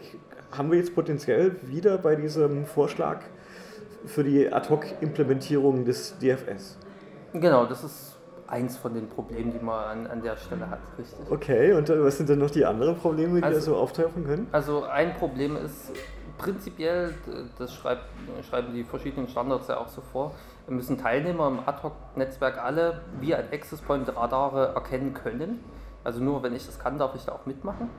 haben 0.50 0.70
wir 0.70 0.78
jetzt 0.78 0.94
potenziell 0.94 1.56
wieder 1.62 1.98
bei 1.98 2.16
diesem 2.16 2.64
Vorschlag 2.64 3.20
für 4.06 4.24
die 4.24 4.50
Ad-Hoc-Implementierung 4.52 5.84
des 5.84 6.16
DFS. 6.18 6.78
Genau, 7.34 7.66
das 7.66 7.84
ist 7.84 8.16
eins 8.46 8.76
von 8.78 8.94
den 8.94 9.08
Problemen, 9.08 9.52
die 9.52 9.58
man 9.62 9.84
an, 9.84 10.06
an 10.06 10.22
der 10.22 10.36
Stelle 10.36 10.70
hat, 10.70 10.80
richtig. 10.98 11.18
Okay, 11.30 11.72
und 11.74 11.90
äh, 11.90 12.02
was 12.02 12.16
sind 12.16 12.28
denn 12.28 12.38
noch 12.38 12.50
die 12.50 12.64
anderen 12.64 12.96
Probleme, 12.96 13.38
die 13.40 13.44
Also- 13.44 13.58
da 13.58 13.64
so 13.64 13.76
auftauchen 13.76 14.24
können? 14.24 14.46
Also 14.52 14.84
ein 14.84 15.14
Problem 15.14 15.56
ist 15.56 15.92
prinzipiell, 16.38 17.14
das 17.58 17.74
schreibt, 17.74 18.04
schreiben 18.48 18.72
die 18.72 18.84
verschiedenen 18.84 19.28
Standards 19.28 19.68
ja 19.68 19.78
auch 19.78 19.88
so 19.88 20.00
vor, 20.00 20.34
müssen 20.68 20.98
Teilnehmer 20.98 21.48
im 21.48 21.60
Ad-Hoc-Netzwerk 21.66 22.58
alle 22.58 23.02
wie 23.20 23.34
ein 23.34 23.52
Access 23.52 23.80
Point 23.80 24.08
Radare 24.14 24.74
erkennen 24.74 25.14
können. 25.14 25.64
Also 26.04 26.22
nur 26.22 26.42
wenn 26.42 26.54
ich 26.54 26.66
das 26.66 26.78
kann, 26.78 26.98
darf 26.98 27.14
ich 27.14 27.24
da 27.24 27.32
auch 27.32 27.46
mitmachen. 27.46 27.90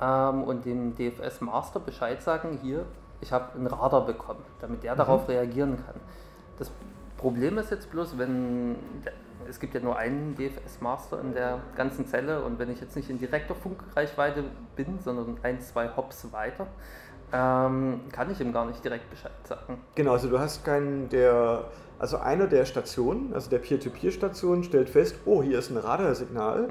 Ähm, 0.00 0.44
und 0.44 0.64
dem 0.64 0.94
DFS 0.94 1.40
Master 1.40 1.80
Bescheid 1.80 2.22
sagen, 2.22 2.58
hier, 2.62 2.84
ich 3.20 3.32
habe 3.32 3.54
einen 3.54 3.66
Radar 3.66 4.04
bekommen, 4.04 4.44
damit 4.60 4.82
der 4.82 4.94
darauf 4.94 5.28
reagieren 5.28 5.76
kann. 5.76 5.96
Das 6.58 6.70
Problem 7.16 7.56
ist 7.58 7.70
jetzt 7.70 7.90
bloß, 7.90 8.18
wenn 8.18 8.76
es 9.48 9.60
gibt 9.60 9.74
ja 9.74 9.80
nur 9.80 9.96
einen 9.96 10.34
DFS 10.34 10.80
Master 10.80 11.20
in 11.20 11.32
der 11.32 11.60
ganzen 11.76 12.06
Zelle 12.06 12.42
und 12.42 12.58
wenn 12.58 12.70
ich 12.70 12.80
jetzt 12.80 12.96
nicht 12.96 13.10
in 13.10 13.18
direkter 13.18 13.54
Funkreichweite 13.54 14.44
bin, 14.74 14.98
sondern 15.00 15.38
ein, 15.42 15.60
zwei 15.60 15.88
Hops 15.96 16.32
weiter, 16.32 16.66
ähm, 17.32 18.00
kann 18.12 18.30
ich 18.30 18.40
ihm 18.40 18.52
gar 18.52 18.66
nicht 18.66 18.84
direkt 18.84 19.10
Bescheid 19.10 19.32
sagen. 19.44 19.78
Genau, 19.94 20.12
also 20.12 20.28
du 20.28 20.38
hast 20.38 20.64
keinen, 20.64 21.08
der, 21.08 21.64
also 21.98 22.18
einer 22.18 22.46
der 22.46 22.64
Stationen, 22.64 23.32
also 23.34 23.50
der 23.50 23.58
Peer-to-Peer-Station, 23.58 24.64
stellt 24.64 24.88
fest, 24.88 25.16
oh, 25.24 25.42
hier 25.42 25.58
ist 25.58 25.70
ein 25.70 25.76
Radarsignal 25.76 26.68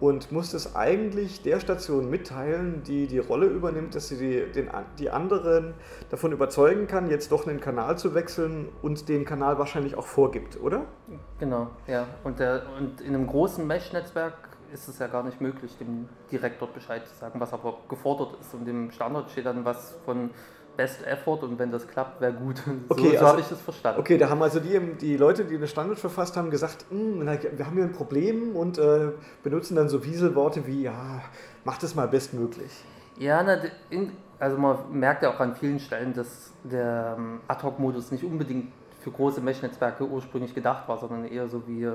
und 0.00 0.32
muss 0.32 0.54
es 0.54 0.74
eigentlich 0.74 1.42
der 1.42 1.60
Station 1.60 2.08
mitteilen, 2.08 2.82
die 2.82 3.06
die 3.06 3.18
Rolle 3.18 3.46
übernimmt, 3.46 3.94
dass 3.94 4.08
sie 4.08 4.16
die, 4.16 4.52
den, 4.52 4.70
die 4.98 5.10
anderen 5.10 5.74
davon 6.08 6.32
überzeugen 6.32 6.86
kann, 6.86 7.10
jetzt 7.10 7.30
doch 7.30 7.46
einen 7.46 7.60
Kanal 7.60 7.98
zu 7.98 8.14
wechseln 8.14 8.70
und 8.82 9.08
den 9.08 9.24
Kanal 9.26 9.58
wahrscheinlich 9.58 9.96
auch 9.96 10.06
vorgibt, 10.06 10.58
oder? 10.60 10.86
Genau, 11.38 11.68
ja. 11.86 12.06
Und, 12.24 12.40
der, 12.40 12.62
und 12.78 13.02
in 13.02 13.14
einem 13.14 13.26
großen 13.26 13.66
Mesh-Netzwerk 13.66 14.49
ist 14.72 14.88
es 14.88 14.98
ja 14.98 15.06
gar 15.06 15.22
nicht 15.22 15.40
möglich, 15.40 15.76
dem 15.78 16.08
direkt 16.30 16.60
dort 16.60 16.74
Bescheid 16.74 17.06
zu 17.06 17.14
sagen, 17.14 17.40
was 17.40 17.52
aber 17.52 17.78
gefordert 17.88 18.36
ist. 18.40 18.54
Und 18.54 18.66
im 18.68 18.90
Standard 18.90 19.30
steht 19.30 19.46
dann 19.46 19.64
was 19.64 19.96
von 20.04 20.30
Best 20.76 21.06
Effort 21.06 21.42
und 21.42 21.58
wenn 21.58 21.70
das 21.70 21.86
klappt, 21.86 22.20
wäre 22.20 22.32
gut. 22.32 22.62
Okay, 22.88 23.02
so 23.02 23.08
so 23.08 23.10
also- 23.16 23.26
habe 23.26 23.40
ich 23.40 23.48
das 23.48 23.60
verstanden. 23.60 24.00
Okay, 24.00 24.16
da 24.18 24.30
haben 24.30 24.42
also 24.42 24.60
die, 24.60 24.78
die 25.00 25.16
Leute, 25.16 25.44
die 25.44 25.58
den 25.58 25.68
Standard 25.68 25.98
verfasst 25.98 26.36
haben, 26.36 26.50
gesagt, 26.50 26.86
"Hm, 26.90 27.20
wir 27.20 27.66
haben 27.66 27.74
hier 27.74 27.84
ein 27.84 27.92
Problem 27.92 28.56
und 28.56 28.78
äh, 28.78 29.12
benutzen 29.42 29.74
dann 29.76 29.88
so 29.88 30.04
Wieselworte 30.04 30.66
wie, 30.66 30.82
ja, 30.82 31.22
mach 31.64 31.78
das 31.78 31.94
mal 31.94 32.08
bestmöglich. 32.08 32.70
Ja, 33.18 33.42
na, 33.42 33.56
in, 33.90 34.12
also 34.38 34.56
man 34.56 34.78
merkt 34.92 35.22
ja 35.22 35.34
auch 35.34 35.40
an 35.40 35.54
vielen 35.54 35.80
Stellen, 35.80 36.14
dass 36.14 36.52
der 36.64 37.16
ähm, 37.18 37.40
Ad-Hoc-Modus 37.48 38.10
nicht 38.10 38.24
unbedingt 38.24 38.72
für 39.00 39.10
große 39.10 39.40
Mesh-Netzwerke 39.40 40.06
ursprünglich 40.06 40.54
gedacht 40.54 40.88
war, 40.88 40.98
sondern 40.98 41.24
eher 41.24 41.48
so 41.48 41.66
wie, 41.66 41.90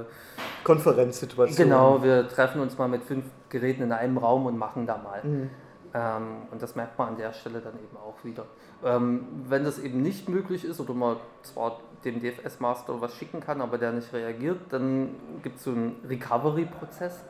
Konferenzsituation. 0.63 1.55
genau, 1.55 2.03
wir 2.03 2.27
treffen 2.27 2.61
uns 2.61 2.77
mal 2.77 2.87
mit 2.87 3.03
fünf 3.03 3.25
Geräten 3.49 3.83
in 3.83 3.91
einem 3.91 4.17
Raum 4.17 4.45
und 4.45 4.57
machen 4.57 4.85
da 4.85 4.97
mal. 4.97 5.21
Mhm. 5.23 5.49
Ähm, 5.93 6.23
und 6.51 6.61
das 6.61 6.75
merkt 6.75 6.97
man 6.97 7.09
an 7.09 7.17
der 7.17 7.31
Stelle 7.31 7.61
dann 7.61 7.75
eben 7.75 7.95
auch 7.95 8.23
wieder. 8.23 8.45
Ähm, 8.83 9.27
wenn 9.47 9.63
das 9.63 9.79
eben 9.79 10.01
nicht 10.01 10.27
möglich 10.27 10.65
ist 10.65 10.79
oder 10.81 10.93
man 10.93 11.17
zwar 11.41 11.79
dem 12.03 12.21
DFS-Master 12.21 12.99
was 12.99 13.13
schicken 13.15 13.39
kann, 13.39 13.61
aber 13.61 13.77
der 13.77 13.91
nicht 13.93 14.11
reagiert, 14.13 14.59
dann 14.69 15.15
gibt 15.41 15.57
es 15.57 15.63
so 15.63 15.71
einen 15.71 15.95
Recovery-Prozess. 16.07 17.23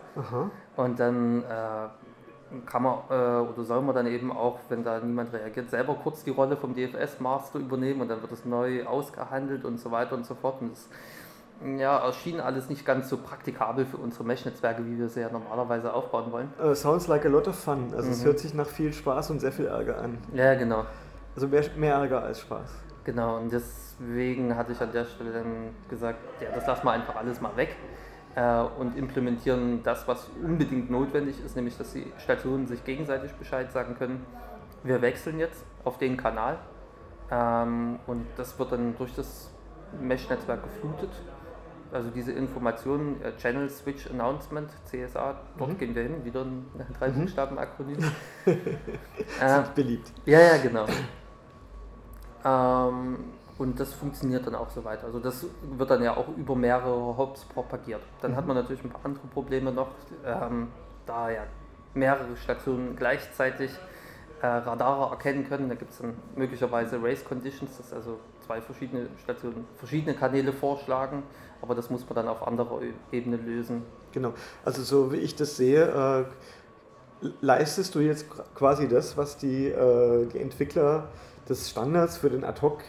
Und 0.76 1.00
dann 1.00 1.44
äh, 1.44 1.88
kann 2.66 2.84
man 2.84 3.00
äh, 3.10 3.14
oder 3.14 3.64
soll 3.64 3.82
man 3.82 3.96
dann 3.96 4.08
eben 4.08 4.32
auch, 4.32 4.60
wenn 4.70 4.84
da 4.84 5.00
niemand 5.00 5.34
reagiert, 5.34 5.70
selber 5.70 5.96
kurz 5.96 6.24
die 6.24 6.30
Rolle 6.30 6.56
vom 6.58 6.74
DFS-Master 6.76 7.60
übernehmen 7.60 8.02
und 8.02 8.08
dann 8.10 8.22
wird 8.22 8.32
es 8.32 8.46
neu 8.46 8.86
ausgehandelt 8.86 9.66
und 9.66 9.80
so 9.80 9.92
weiter 9.92 10.16
und 10.16 10.26
so 10.26 10.36
fort. 10.36 10.62
Und 10.62 10.72
das 10.72 10.90
ja, 11.78 11.98
erschien 12.06 12.40
alles 12.40 12.70
nicht 12.70 12.86
ganz 12.86 13.10
so 13.10 13.18
praktikabel 13.18 13.86
für 13.86 13.98
unsere 13.98 14.24
Mesh-Netzwerke, 14.26 14.86
wie 14.86 14.98
wir 15.00 15.08
sie 15.10 15.22
ja 15.22 15.30
normalerweise 15.32 15.94
aufbauen 15.94 16.32
wollen. 16.32 16.54
Äh, 16.62 16.76
sounds 16.76 17.08
like 17.08 17.26
a 17.26 17.30
lot 17.30 17.48
of 17.48 17.56
fun. 17.56 17.94
Also 17.96 18.12
es 18.12 18.22
Mhm. 18.22 18.26
hört 18.26 18.40
sich 18.40 18.54
nach 18.54 18.68
viel 18.68 18.92
Spaß 18.94 19.32
und 19.32 19.40
sehr 19.40 19.52
viel 19.52 19.68
Ärger 19.68 19.98
an. 20.00 20.18
Ja, 20.34 20.54
genau. 20.56 20.86
Also 21.34 21.48
mehr, 21.48 21.64
mehr 21.78 21.96
Ärger 21.96 22.24
als 22.24 22.42
Spaß. 22.42 22.70
Genau, 23.06 23.38
und 23.38 23.52
deswegen 23.52 24.56
hatte 24.56 24.72
ich 24.74 24.82
an 24.82 24.92
der 24.92 25.06
Stelle 25.06 25.32
dann 25.32 25.46
gesagt, 25.90 26.20
ja, 26.42 26.48
das 26.54 26.66
lassen 26.68 26.86
wir 26.86 26.92
einfach 26.92 27.16
alles 27.16 27.40
mal 27.40 27.56
weg 27.56 27.76
äh, 28.36 28.62
und 28.80 28.98
implementieren 28.98 29.82
das, 29.84 30.08
was 30.08 30.30
unbedingt 30.44 30.90
notwendig 30.90 31.44
ist, 31.44 31.56
nämlich 31.56 31.78
dass 31.78 31.94
die 31.94 32.06
Stationen 32.18 32.68
sich 32.68 32.84
gegenseitig 32.84 33.34
Bescheid 33.34 33.72
sagen 33.72 33.96
können. 33.98 34.26
Wir 34.84 35.02
wechseln 35.02 35.40
jetzt 35.40 35.64
auf 35.84 35.98
den 35.98 36.18
Kanal 36.18 36.58
ähm, 37.32 38.00
und 38.08 38.26
das 38.38 38.58
wird 38.60 38.72
dann 38.72 38.96
durch 38.98 39.14
das 39.16 39.50
Mesh-Netzwerk 40.02 40.64
geflutet. 40.64 41.10
Also 41.92 42.10
diese 42.10 42.34
Informationen, 42.34 43.22
äh, 43.22 43.32
Channel 43.38 43.70
Switch 43.70 44.10
Announcement, 44.10 44.70
CSA, 44.86 45.36
dort 45.58 45.72
Mhm. 45.72 45.78
gehen 45.78 45.96
wir 45.96 46.04
hin, 46.04 46.26
wieder 46.26 46.42
ein 46.42 46.66
drei 47.00 47.10
Buchstaben-Akronym. 47.10 48.00
äh, 48.46 49.62
Beliebt. 49.74 50.12
ja, 50.26 50.40
ja, 50.40 50.58
genau. 50.58 50.86
Ähm, 52.44 53.18
und 53.58 53.80
das 53.80 53.94
funktioniert 53.94 54.46
dann 54.46 54.56
auch 54.56 54.70
so 54.70 54.84
weiter. 54.84 55.06
Also 55.06 55.20
das 55.20 55.46
wird 55.78 55.90
dann 55.90 56.04
ja 56.04 56.18
auch 56.18 56.28
über 56.38 56.56
mehrere 56.56 57.18
Hops 57.18 57.46
propagiert. 57.46 58.02
Dann 58.22 58.36
hat 58.36 58.46
man 58.48 58.56
natürlich 58.56 58.84
ein 58.84 58.90
paar 58.90 59.06
andere 59.06 59.26
Probleme 59.28 59.72
noch, 59.72 59.90
ähm, 60.26 60.68
da 61.06 61.30
ja 61.30 61.44
mehrere 61.94 62.36
Stationen 62.36 62.96
gleichzeitig 62.96 63.72
äh, 64.42 64.48
Radare 64.48 65.12
erkennen 65.12 65.48
können. 65.48 65.70
Da 65.70 65.76
gibt 65.76 65.92
es 65.92 66.00
dann 66.00 66.16
möglicherweise 66.36 67.02
Race 67.02 67.24
Conditions, 67.24 67.78
dass 67.78 67.94
also 67.94 68.20
zwei 68.46 68.62
verschiedene 68.62 69.08
Stationen 69.24 69.66
verschiedene 69.78 70.14
Kanäle 70.14 70.54
vorschlagen, 70.54 71.24
aber 71.62 71.76
das 71.76 71.90
muss 71.90 72.06
man 72.06 72.16
dann 72.16 72.28
auf 72.28 72.46
anderer 72.46 72.82
Ebene 73.12 73.38
lösen. 73.38 73.84
Genau. 74.12 74.34
Also 74.64 74.84
so 74.84 75.12
wie 75.14 75.18
ich 75.18 75.36
das 75.36 75.56
sehe, 75.56 76.26
äh, 77.22 77.28
leistest 77.42 77.96
du 77.96 78.00
jetzt 78.00 78.28
quasi 78.54 78.88
das, 78.88 79.18
was 79.18 79.38
die, 79.38 79.68
äh, 79.68 80.26
die 80.28 80.40
Entwickler 80.40 81.08
des 81.48 81.70
Standards 81.70 82.18
für 82.18 82.30
den 82.30 82.44
Ad-Hoc 82.44 82.82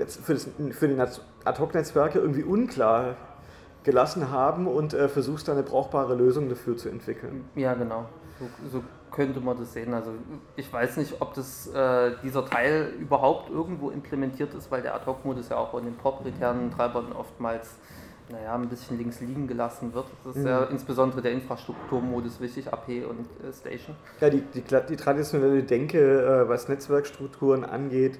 für, 0.00 0.34
das, 0.34 0.48
für 0.72 0.88
die 0.88 0.94
Netz- 0.94 1.20
Ad-Hoc-Netzwerke 1.44 2.18
irgendwie 2.18 2.42
unklar 2.44 3.16
gelassen 3.84 4.30
haben 4.30 4.66
und 4.66 4.94
äh, 4.94 5.08
versuchst 5.08 5.48
da 5.48 5.52
eine 5.52 5.62
brauchbare 5.62 6.14
Lösung 6.14 6.48
dafür 6.48 6.76
zu 6.76 6.88
entwickeln. 6.88 7.44
Ja, 7.56 7.74
genau. 7.74 8.06
So, 8.38 8.78
so 8.78 8.84
könnte 9.10 9.40
man 9.40 9.58
das 9.58 9.72
sehen. 9.72 9.92
Also 9.92 10.10
ich 10.56 10.72
weiß 10.72 10.96
nicht, 10.98 11.20
ob 11.20 11.34
das, 11.34 11.66
äh, 11.74 12.12
dieser 12.22 12.46
Teil 12.46 12.92
überhaupt 12.98 13.50
irgendwo 13.50 13.90
implementiert 13.90 14.54
ist, 14.54 14.70
weil 14.70 14.82
der 14.82 14.94
Ad-Hoc-Modus 14.94 15.48
ja 15.48 15.56
auch 15.56 15.76
in 15.78 15.84
den 15.84 15.96
proprietären 15.96 16.70
Treibern 16.70 17.12
oftmals 17.12 17.74
naja, 18.30 18.54
ein 18.54 18.68
bisschen 18.68 18.96
links 18.96 19.20
liegen 19.20 19.46
gelassen 19.48 19.92
wird. 19.92 20.06
Das 20.24 20.36
ist 20.36 20.46
ja 20.46 20.60
Mhm. 20.60 20.66
insbesondere 20.70 21.20
der 21.20 21.32
Infrastrukturmodus 21.32 22.40
wichtig, 22.40 22.72
AP 22.72 23.04
und 23.04 23.26
äh, 23.46 23.52
Station. 23.52 23.96
Ja, 24.20 24.30
die, 24.30 24.40
die, 24.40 24.62
die 24.62 24.96
traditionelle 24.96 25.62
Denke, 25.64 25.98
äh, 26.22 26.48
was 26.48 26.68
Netzwerkstrukturen 26.68 27.64
angeht, 27.64 28.18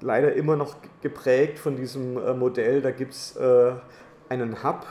leider 0.00 0.34
immer 0.34 0.56
noch 0.56 0.76
geprägt 1.02 1.58
von 1.58 1.76
diesem 1.76 2.16
äh, 2.16 2.34
Modell. 2.34 2.82
Da 2.82 2.90
gibt 2.90 3.12
es 3.12 3.36
äh, 3.36 3.72
einen 4.28 4.62
Hub, 4.62 4.86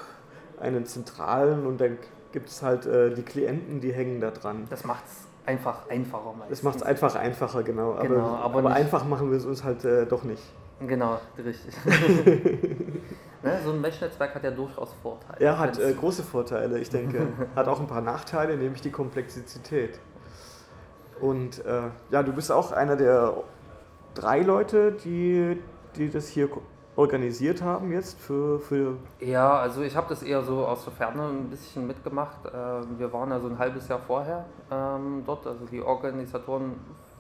einen 0.60 0.86
zentralen 0.86 1.66
und 1.66 1.80
dann 1.80 1.98
gibt 2.32 2.50
es 2.50 2.62
halt 2.62 2.86
äh, 2.86 3.14
die 3.14 3.24
Klienten, 3.24 3.80
die 3.80 3.94
hängen 3.94 4.20
da 4.20 4.32
dran. 4.32 4.66
Das 4.70 4.84
macht 4.84 5.06
es 5.06 5.28
einfach 5.46 5.90
einfacher 5.90 6.34
meistens. 6.34 6.50
Das 6.50 6.64
macht 6.64 6.76
es 6.78 6.84
einfach 6.84 7.16
einfacher, 7.16 7.64
genau. 7.64 7.94
Aber, 7.94 8.08
Genau, 8.08 8.36
aber 8.36 8.60
aber 8.60 8.74
einfach 8.74 9.06
machen 9.06 9.32
wir 9.32 9.38
es 9.38 9.46
uns 9.46 9.64
halt 9.64 9.86
äh, 9.86 10.06
doch 10.06 10.24
nicht. 10.24 10.44
Genau, 10.86 11.20
richtig. 11.44 11.74
ne, 13.44 13.60
so 13.64 13.72
ein 13.72 13.82
Mesh-Netzwerk 13.82 14.36
hat 14.36 14.44
ja 14.44 14.52
durchaus 14.52 14.94
Vorteile. 15.02 15.40
Er 15.40 15.58
hat 15.58 15.80
äh, 15.80 15.94
große 15.94 16.22
Vorteile, 16.22 16.78
ich 16.78 16.90
denke. 16.90 17.28
hat 17.56 17.68
auch 17.68 17.80
ein 17.80 17.88
paar 17.88 18.02
Nachteile, 18.02 18.56
nämlich 18.58 18.82
die 18.82 18.92
Komplexität. 18.92 20.00
Und 21.20 21.66
äh, 21.66 21.82
ja, 22.12 22.22
du 22.22 22.32
bist 22.32 22.52
auch 22.52 22.72
einer 22.72 22.96
der 22.96 23.44
drei 24.18 24.42
Leute, 24.42 24.92
die, 24.92 25.58
die 25.96 26.10
das 26.10 26.28
hier 26.28 26.50
organisiert 26.96 27.62
haben 27.62 27.92
jetzt 27.92 28.20
für, 28.20 28.60
für 28.60 28.98
Ja, 29.20 29.60
also 29.60 29.82
ich 29.84 29.96
habe 29.96 30.08
das 30.10 30.24
eher 30.24 30.42
so 30.42 30.66
aus 30.66 30.84
der 30.84 30.94
Ferne 30.94 31.28
ein 31.28 31.50
bisschen 31.50 31.86
mitgemacht. 31.86 32.38
Ähm, 32.52 32.98
Wir 32.98 33.14
waren 33.14 33.32
also 33.32 33.48
ein 33.48 33.60
halbes 33.60 33.88
Jahr 33.88 34.00
vorher 34.00 34.46
ähm, 34.72 35.22
dort, 35.26 35.46
also 35.46 35.66
die 35.66 35.82
Organisatoren 35.82 36.74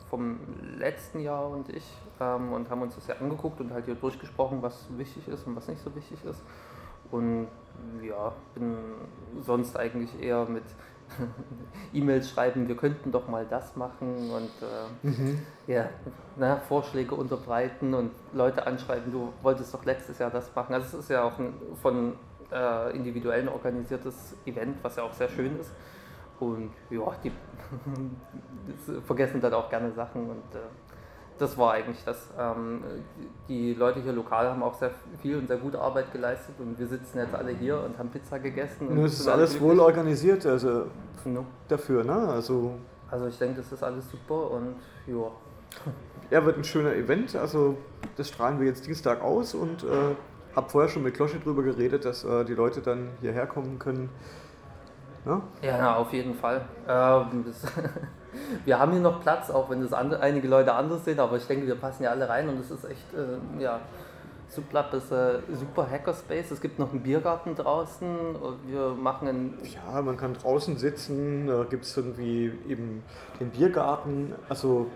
vom 0.10 0.40
letzten 0.80 1.20
Jahr 1.20 1.48
und 1.48 1.70
ich, 1.70 1.86
ähm, 2.20 2.54
und 2.54 2.70
haben 2.72 2.82
uns 2.82 2.96
das 2.96 3.08
ja 3.08 3.16
angeguckt 3.20 3.62
und 3.62 3.72
halt 3.72 3.86
hier 3.86 3.96
durchgesprochen, 3.96 4.64
was 4.64 4.88
wichtig 4.98 5.28
ist 5.28 5.46
und 5.46 5.56
was 5.56 5.68
nicht 5.68 5.84
so 5.84 5.94
wichtig 5.96 6.18
ist. 6.26 6.42
Und 7.12 7.48
ja, 8.02 8.34
bin 8.56 8.76
sonst 9.46 9.78
eigentlich 9.78 10.20
eher 10.22 10.46
mit 10.46 10.64
E-Mails 11.93 12.30
schreiben, 12.30 12.67
wir 12.67 12.76
könnten 12.76 13.12
doch 13.12 13.28
mal 13.28 13.46
das 13.50 13.76
machen 13.76 14.30
und 14.32 14.52
äh, 15.08 15.72
ja, 15.72 15.89
na, 16.36 16.58
Vorschläge 16.58 17.15
unterbreiten 17.15 17.93
und 17.93 18.12
Leute 18.34 18.65
anschreiben, 18.67 19.12
du 19.12 19.34
wolltest 19.41 19.74
doch 19.74 19.86
letztes 19.86 20.20
Jahr 20.20 20.30
das 20.30 20.54
machen. 20.56 20.74
Also 20.74 20.98
es 20.98 21.06
ist 21.06 21.10
ja 21.10 21.24
auch 21.24 21.38
ein 21.39 21.54
von 21.82 22.13
äh, 22.52 22.96
Individuellen 22.96 23.50
organisiertes 23.50 24.36
Event, 24.46 24.78
was 24.84 24.96
ja 24.96 25.04
auch 25.04 25.13
sehr 25.13 25.30
schön 25.30 25.60
ist. 25.60 25.72
Und 26.39 26.72
ja, 26.89 27.02
die 27.24 27.32
vergessen 29.06 29.41
dann 29.41 29.54
auch 29.54 29.70
gerne 29.70 29.91
Sachen 29.91 30.30
und 30.30 30.56
äh, 30.56 30.60
das 31.38 31.58
war 31.58 31.73
eigentlich 31.73 32.04
das. 32.04 32.30
Ähm, 32.38 32.84
die 33.47 33.73
Leute 33.73 34.02
hier 34.02 34.13
lokal 34.13 34.50
haben 34.50 34.63
auch 34.63 34.73
sehr 34.73 34.91
viel 35.21 35.38
und 35.38 35.47
sehr 35.47 35.58
gute 35.58 35.80
Arbeit 35.80 36.12
geleistet 36.12 36.56
und 36.60 36.78
wir 36.78 36.88
sitzen 36.88 37.19
jetzt 37.19 37.34
alle 37.34 37.52
hier 37.52 37.82
und 37.82 37.97
haben 37.97 38.10
Pizza 38.10 38.39
gegessen. 38.39 38.88
Und 38.88 39.04
es 39.04 39.19
ist 39.19 39.28
alles 39.28 39.60
wohl 39.60 39.80
organisiert, 39.80 40.45
also 40.45 40.86
no. 41.26 41.45
dafür, 41.67 42.04
ne? 42.04 42.13
Also, 42.13 42.76
also 43.10 43.28
ich 43.28 43.38
denke, 43.38 43.58
das 43.62 43.71
ist 43.71 43.84
alles 43.84 44.10
super 44.10 44.52
und 44.52 44.76
ja. 45.08 45.32
Ja, 46.30 46.45
wird 46.45 46.58
ein 46.58 46.65
schöner 46.65 46.93
Event, 46.93 47.38
also 47.38 47.78
das 48.17 48.28
strahlen 48.28 48.60
wir 48.60 48.67
jetzt 48.67 48.86
Dienstag 48.86 49.21
aus 49.21 49.56
und 49.56 49.84
äh, 49.84 50.13
habe 50.58 50.69
vorher 50.69 50.89
schon 50.89 51.04
mit 51.04 51.13
Klosche 51.13 51.39
drüber 51.39 51.63
geredet, 51.63 52.04
dass 52.04 52.26
äh, 52.26 52.43
die 52.43 52.54
Leute 52.54 52.82
dann 52.82 53.12
hierher 53.21 53.47
kommen 53.47 53.80
können. 53.80 54.10
Ja, 55.26 55.41
ja 55.62 55.95
auf 55.95 56.12
jeden 56.12 56.34
Fall. 56.34 56.65
Ähm, 56.86 57.45
wir 58.65 58.80
haben 58.80 58.91
hier 58.91 59.02
noch 59.02 59.21
Platz, 59.21 59.50
auch 59.50 59.69
wenn 59.69 59.82
das 59.82 59.93
andere, 59.93 60.21
einige 60.21 60.47
Leute 60.47 60.73
anders 60.73 61.06
sehen, 61.06 61.19
aber 61.19 61.38
ich 61.38 61.47
denke, 61.47 61.67
wir 61.67 61.76
passen 61.76 62.04
ja 62.04 62.12
alle 62.12 62.28
rein 62.30 62.50
und 62.50 62.60
es 62.60 62.71
ist 62.71 62.86
echt, 62.86 63.06
äh, 63.13 63.62
ja, 63.62 63.80
Sublab 64.50 64.93
ist 64.93 65.12
äh, 65.12 65.39
super 65.54 65.89
Hackerspace. 65.89 66.52
Es 66.52 66.62
gibt 66.62 66.80
noch 66.80 66.91
einen 66.91 67.02
Biergarten 67.02 67.54
draußen. 67.56 68.08
Wir 68.65 68.89
machen 68.89 69.28
einen. 69.28 69.58
Ja, 69.63 70.02
man 70.02 70.15
kann 70.15 70.36
draußen 70.36 70.78
sitzen. 70.78 71.47
Da 71.47 71.65
gibt 71.65 71.84
es 71.84 71.97
irgendwie 71.97 72.54
eben 72.67 73.04
den 73.41 73.50
Biergarten. 73.50 74.34
Also 74.47 74.88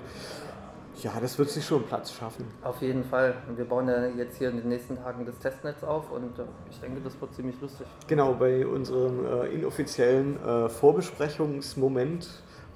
ja, 1.03 1.11
das 1.19 1.37
wird 1.39 1.49
sich 1.49 1.65
schon 1.65 1.83
Platz 1.83 2.13
schaffen. 2.13 2.45
Auf 2.63 2.81
jeden 2.81 3.03
Fall. 3.03 3.33
Und 3.47 3.57
wir 3.57 3.65
bauen 3.65 3.87
ja 3.87 4.05
jetzt 4.05 4.37
hier 4.37 4.49
in 4.49 4.57
den 4.57 4.69
nächsten 4.69 4.97
Tagen 4.97 5.25
das 5.25 5.37
Testnetz 5.39 5.83
auf 5.83 6.11
und 6.11 6.37
äh, 6.37 6.43
ich 6.69 6.79
denke, 6.79 7.01
das 7.01 7.19
wird 7.19 7.33
ziemlich 7.33 7.59
lustig. 7.59 7.87
Genau, 8.07 8.33
bei 8.33 8.65
unserem 8.65 9.25
äh, 9.25 9.47
inoffiziellen 9.47 10.43
äh, 10.45 10.69
Vorbesprechungsmoment 10.69 12.29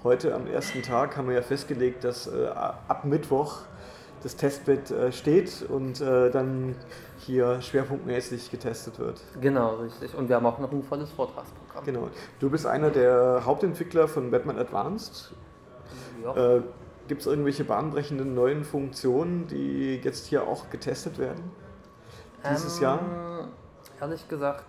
heute 0.06 0.34
am 0.34 0.48
ersten 0.48 0.84
Tag 0.84 1.18
haben 1.18 1.28
wir 1.28 1.36
ja 1.36 1.42
festgelegt, 1.42 2.04
dass 2.04 2.28
äh, 2.28 2.48
ab 2.48 3.04
Mittwoch 3.04 3.64
das 4.24 4.36
Testbett 4.36 4.90
äh, 4.92 5.12
steht 5.12 5.66
und 5.68 6.00
äh, 6.00 6.30
dann 6.32 6.76
hier 7.18 7.62
schwerpunktmäßig 7.62 8.52
getestet 8.52 9.00
wird. 9.00 9.20
Genau, 9.42 9.76
richtig. 9.76 10.16
Und 10.16 10.30
wir 10.30 10.38
haben 10.38 10.46
auch 10.46 10.60
noch 10.60 10.72
ein 10.72 10.84
volles 10.84 11.12
Vortragsprogramm. 11.12 11.84
Genau. 11.84 12.10
Du 12.40 12.50
bist 12.50 12.66
einer 12.66 12.92
der 12.92 13.42
Hauptentwickler 13.46 14.08
von 14.08 14.32
Batman 14.32 14.58
Advanced. 14.58 15.34
Ja. 16.24 16.62
Gibt 17.08 17.22
es 17.22 17.28
irgendwelche 17.28 17.64
bahnbrechenden 17.64 18.34
neuen 18.34 18.64
Funktionen, 18.64 19.46
die 19.48 19.98
jetzt 19.98 20.26
hier 20.26 20.48
auch 20.48 20.70
getestet 20.72 21.20
werden? 21.20 21.52
Dieses 22.50 22.78
ähm, 22.78 22.84
Jahr? 22.84 23.00
Ehrlich 24.02 24.28
gesagt, 24.28 24.66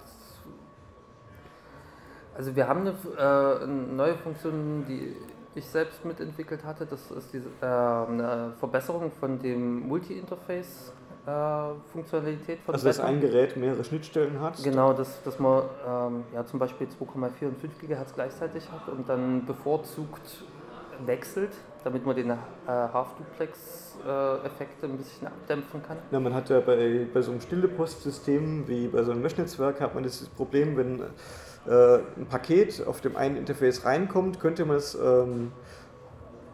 also 2.37 2.55
wir 2.55 2.68
haben 2.68 2.81
eine, 2.81 2.94
äh, 3.16 3.64
eine, 3.64 3.72
neue 3.72 4.14
Funktion, 4.14 4.85
die 4.88 5.16
ich 5.55 5.66
selbst 5.66 6.05
mitentwickelt 6.05 6.64
hatte. 6.64 6.87
Das 6.87 7.11
ist 7.11 7.33
diese, 7.33 7.49
äh, 7.61 7.66
eine 7.66 8.53
Verbesserung 8.59 9.11
von 9.11 9.38
dem 9.38 9.88
Multi-Interface. 9.88 10.92
Äh, 11.27 11.31
Funktionalität 11.90 12.61
von 12.61 12.75
Also 12.75 12.87
dass 12.87 13.01
ein 13.01 13.20
Gerät 13.20 13.57
mehrere 13.57 13.83
Schnittstellen 13.83 14.40
hat? 14.40 14.62
Genau, 14.62 14.92
dass, 14.92 15.20
dass 15.25 15.40
man 15.40 15.64
ähm, 15.85 16.22
ja, 16.33 16.46
zum 16.46 16.61
Beispiel 16.61 16.87
2,4 16.87 17.49
und 17.49 17.59
5 17.59 17.81
GHz 17.81 18.14
gleichzeitig 18.14 18.70
hat 18.70 18.88
und 18.88 19.09
dann 19.09 19.44
bevorzugt 19.44 20.44
wechselt, 21.05 21.51
damit 21.83 22.07
man 22.07 22.14
den 22.14 22.31
äh, 22.31 22.37
Half-Duplex-Effekt 22.66 24.85
ein 24.85 24.96
bisschen 24.96 25.27
abdämpfen 25.27 25.83
kann. 25.83 25.96
Ja, 26.12 26.20
man 26.20 26.33
hat 26.33 26.49
ja 26.49 26.61
bei, 26.61 27.09
bei 27.12 27.20
so 27.20 27.33
einem 27.33 27.40
Stille-Post-System 27.40 28.68
wie 28.68 28.87
bei 28.87 29.03
so 29.03 29.11
einem 29.11 29.22
Mesh-Netzwerk 29.22 29.81
hat 29.81 29.94
man 29.94 30.05
das 30.05 30.29
Problem, 30.29 30.77
wenn 30.77 31.03
äh, 31.68 31.98
ein 32.16 32.26
Paket 32.29 32.87
auf 32.87 33.00
dem 33.00 33.16
einen 33.16 33.37
Interface 33.37 33.85
reinkommt, 33.85 34.40
könnte 34.40 34.64
man 34.64 34.76
es 34.76 34.94
ähm, 34.94 35.52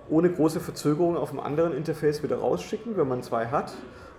ohne 0.08 0.30
große 0.30 0.60
Verzögerung 0.60 1.16
auf 1.16 1.30
dem 1.30 1.40
anderen 1.40 1.72
Interface 1.74 2.22
wieder 2.22 2.36
rausschicken, 2.36 2.96
wenn 2.96 3.08
man 3.08 3.22
zwei 3.22 3.46
hat. 3.46 3.72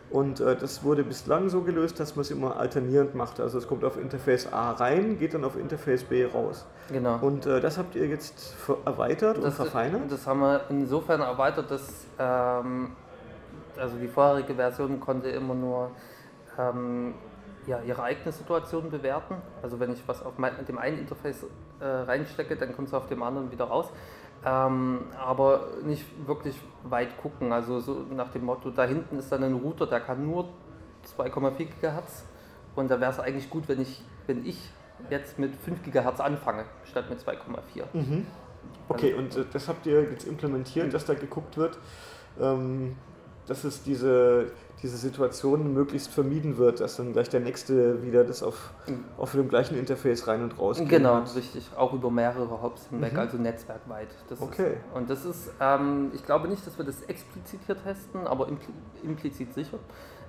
Und 0.10 0.39
äh, 0.41 0.56
das 0.56 0.84
wurde 0.84 1.03
bislang 1.03 1.49
so 1.49 1.62
gelöst, 1.62 1.99
dass 1.99 2.15
man 2.15 2.21
es 2.21 2.29
immer 2.29 2.58
alternierend 2.58 3.15
macht. 3.15 3.39
Also 3.39 3.58
es 3.58 3.67
kommt 3.67 3.84
auf 3.84 3.99
Interface 3.99 4.51
A 4.53 4.73
rein, 4.73 5.17
geht 5.17 5.34
dann 5.34 5.43
auf 5.43 5.58
Interface 5.58 6.03
B 6.03 6.25
raus. 6.25 6.65
Genau. 6.91 7.17
Und 7.19 7.47
äh, 7.47 7.60
das 7.60 7.79
habt 7.79 7.95
ihr 7.95 8.06
jetzt 8.06 8.56
erweitert 8.86 9.38
das, 9.38 9.45
und 9.45 9.51
verfeinert? 9.53 10.12
Das 10.12 10.27
haben 10.27 10.41
wir 10.41 10.62
insofern 10.69 11.21
erweitert, 11.21 11.71
dass 11.71 12.06
ähm, 12.19 12.91
also 13.77 13.97
die 13.97 14.08
vorherige 14.08 14.53
Version 14.53 14.99
konnte 14.99 15.29
immer 15.29 15.56
nur 15.56 15.89
ähm, 16.60 17.15
ja, 17.67 17.82
ihre 17.82 18.04
eigene 18.04 18.32
Situation 18.32 18.89
bewerten. 18.89 19.36
Also 19.62 19.80
wenn 19.80 19.91
ich 19.93 20.08
was 20.08 20.23
auf 20.23 20.38
mein, 20.38 20.54
dem 20.65 20.78
einen 20.78 20.99
Interface 20.99 21.45
äh, 21.80 21.86
reinstecke, 21.86 22.56
dann 22.56 22.76
kommt 22.76 22.89
es 22.89 22.93
auf 22.93 23.08
dem 23.08 23.23
anderen 23.23 23.52
wieder 23.52 23.65
raus 23.65 23.91
ähm, 24.45 25.06
aber 25.17 25.67
nicht 25.84 26.06
wirklich 26.28 26.56
weit 26.84 27.17
gucken. 27.17 27.54
Also 27.54 27.80
so 27.80 28.06
nach 28.12 28.32
dem 28.32 28.45
Motto, 28.45 28.71
da 28.71 28.84
hinten 28.86 29.17
ist 29.17 29.32
dann 29.32 29.43
ein 29.43 29.54
Router, 29.54 29.88
der 29.88 30.02
kann 30.02 30.26
nur 30.26 30.49
2,4 31.17 31.67
GHz 31.82 32.26
und 32.76 32.91
da 32.91 32.99
wäre 32.99 33.12
es 33.12 33.19
eigentlich 33.19 33.49
gut, 33.49 33.67
wenn 33.67 33.82
ich, 33.82 34.04
wenn 34.28 34.45
ich 34.45 34.58
jetzt 35.10 35.39
mit 35.39 35.56
5 35.56 35.84
GHz 35.84 36.19
anfange, 36.19 36.65
statt 36.84 37.10
mit 37.10 37.19
2,4. 37.19 37.84
Mhm. 37.93 38.26
Okay, 38.89 39.13
also, 39.13 39.19
und 39.19 39.38
äh, 39.38 39.49
das 39.52 39.67
habt 39.67 39.86
ihr 39.86 40.02
jetzt 40.04 40.28
implementiert, 40.28 40.93
dass 40.93 41.06
da 41.06 41.13
geguckt 41.13 41.58
wird, 41.58 41.78
ähm, 42.39 42.95
dass 43.47 43.63
es 43.63 43.84
diese, 43.84 44.47
diese 44.82 44.97
Situation 44.97 45.73
möglichst 45.73 46.10
vermieden 46.10 46.58
wird, 46.58 46.79
dass 46.79 46.97
dann 46.97 47.13
gleich 47.13 47.29
der 47.29 47.39
nächste 47.39 48.03
wieder 48.03 48.23
das 48.23 48.43
auf, 48.43 48.71
mhm. 48.88 49.03
auf 49.17 49.32
dem 49.34 49.49
gleichen 49.49 49.77
Interface 49.77 50.27
rein 50.27 50.43
und 50.43 50.58
raus 50.58 50.79
geht. 50.79 50.89
Genau, 50.89 51.15
hat. 51.15 51.36
richtig. 51.36 51.69
Auch 51.75 51.93
über 51.93 52.10
mehrere 52.10 52.62
Hops 52.62 52.88
hinweg, 52.88 53.13
mhm. 53.13 53.19
also 53.19 53.38
netzwerkweit. 53.38 54.10
Das 54.29 54.41
okay. 54.41 54.73
Ist, 54.73 54.95
und 54.95 55.10
das 55.10 55.25
ist, 55.25 55.51
ähm, 55.60 56.12
ich 56.13 56.25
glaube 56.25 56.47
nicht, 56.47 56.65
dass 56.65 56.77
wir 56.77 56.86
das 56.86 57.01
explizit 57.03 57.60
hier 57.65 57.82
testen, 57.82 58.27
aber 58.27 58.47
implizit 59.03 59.53
sicher. 59.53 59.79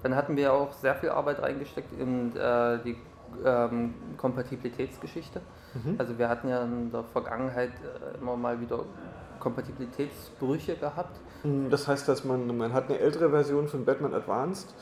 Dann 0.03 0.15
hatten 0.15 0.37
wir 0.37 0.53
auch 0.53 0.73
sehr 0.73 0.95
viel 0.97 1.11
Arbeit 1.11 1.41
reingesteckt 1.41 1.99
in 1.99 2.37
äh, 2.37 2.79
die 2.85 2.97
ähm, 3.45 3.95
Kompatibilitätsgeschichte. 4.17 5.41
Mhm. 5.75 5.97
Also 5.99 6.19
wir 6.19 6.29
hatten 6.29 6.49
ja 6.49 6.63
in 6.63 6.91
der 6.91 7.05
Vergangenheit 7.05 7.71
äh, 7.71 8.19
immer 8.19 8.37
mal 8.37 8.61
wieder 8.61 8.85
Kompatibilitätsbrüche 9.45 10.75
gehabt 10.75 11.17
hm, 11.45 11.69
das 11.71 11.87
heißt, 11.87 12.09
dass 12.09 12.25
man, 12.25 12.57
man 12.57 12.73
hat 12.73 12.89
eine 12.89 12.99
ältere 12.99 13.31
Version 13.31 13.69
von 13.69 13.85
Batman 13.85 14.15
Advanced 14.15 14.75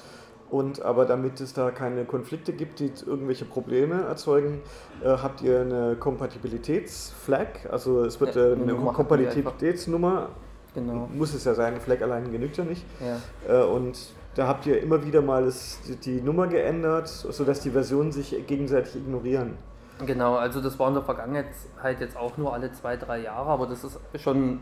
und 0.49 0.83
aber 0.83 1.07
damit 1.07 1.41
es 1.41 1.53
da 1.55 1.71
keine 1.71 2.05
Konflikte 2.05 2.53
gibt, 2.53 2.79
die 2.79 2.93
irgendwelche 3.05 3.45
Probleme 3.45 4.03
erzeugen, 4.03 4.61
äh, 5.03 5.09
habt 5.09 5.43
ihr 5.43 5.61
eine 5.61 5.97
Kompatibilitätsflag, 5.97 7.69
also 7.71 8.05
es 8.05 8.21
wird 8.21 8.37
äh, 8.37 8.53
eine 8.53 8.75
Kompatibilitätsnummer, 8.75 10.29
genau. 10.75 11.09
muss 11.13 11.35
es 11.35 11.45
ja 11.45 11.55
sein, 11.55 11.81
Flag 11.81 12.01
allein 12.01 12.31
genügt 12.31 12.57
ja 12.59 12.65
nicht. 12.65 12.85
Ja. 13.01 13.63
Äh, 13.63 13.65
und 13.65 13.99
da 14.37 14.47
habt 14.47 14.67
ihr 14.67 14.81
immer 14.81 15.05
wieder 15.05 15.21
mal 15.21 15.45
das, 15.45 15.81
die 16.05 16.21
Nummer 16.21 16.47
geändert, 16.47 17.09
sodass 17.09 17.61
die 17.61 17.71
Versionen 17.71 18.13
sich 18.13 18.47
gegenseitig 18.47 18.97
ignorieren. 18.97 19.57
Genau, 20.05 20.35
also 20.37 20.61
das 20.61 20.79
war 20.79 20.89
in 20.89 20.95
der 20.95 21.03
Vergangenheit 21.03 22.01
jetzt 22.01 22.17
auch 22.17 22.37
nur 22.37 22.53
alle 22.53 22.73
zwei, 22.73 22.97
drei 22.97 23.21
Jahre, 23.21 23.51
aber 23.51 23.67
das 23.67 23.85
ist 23.85 24.01
schon 24.17 24.61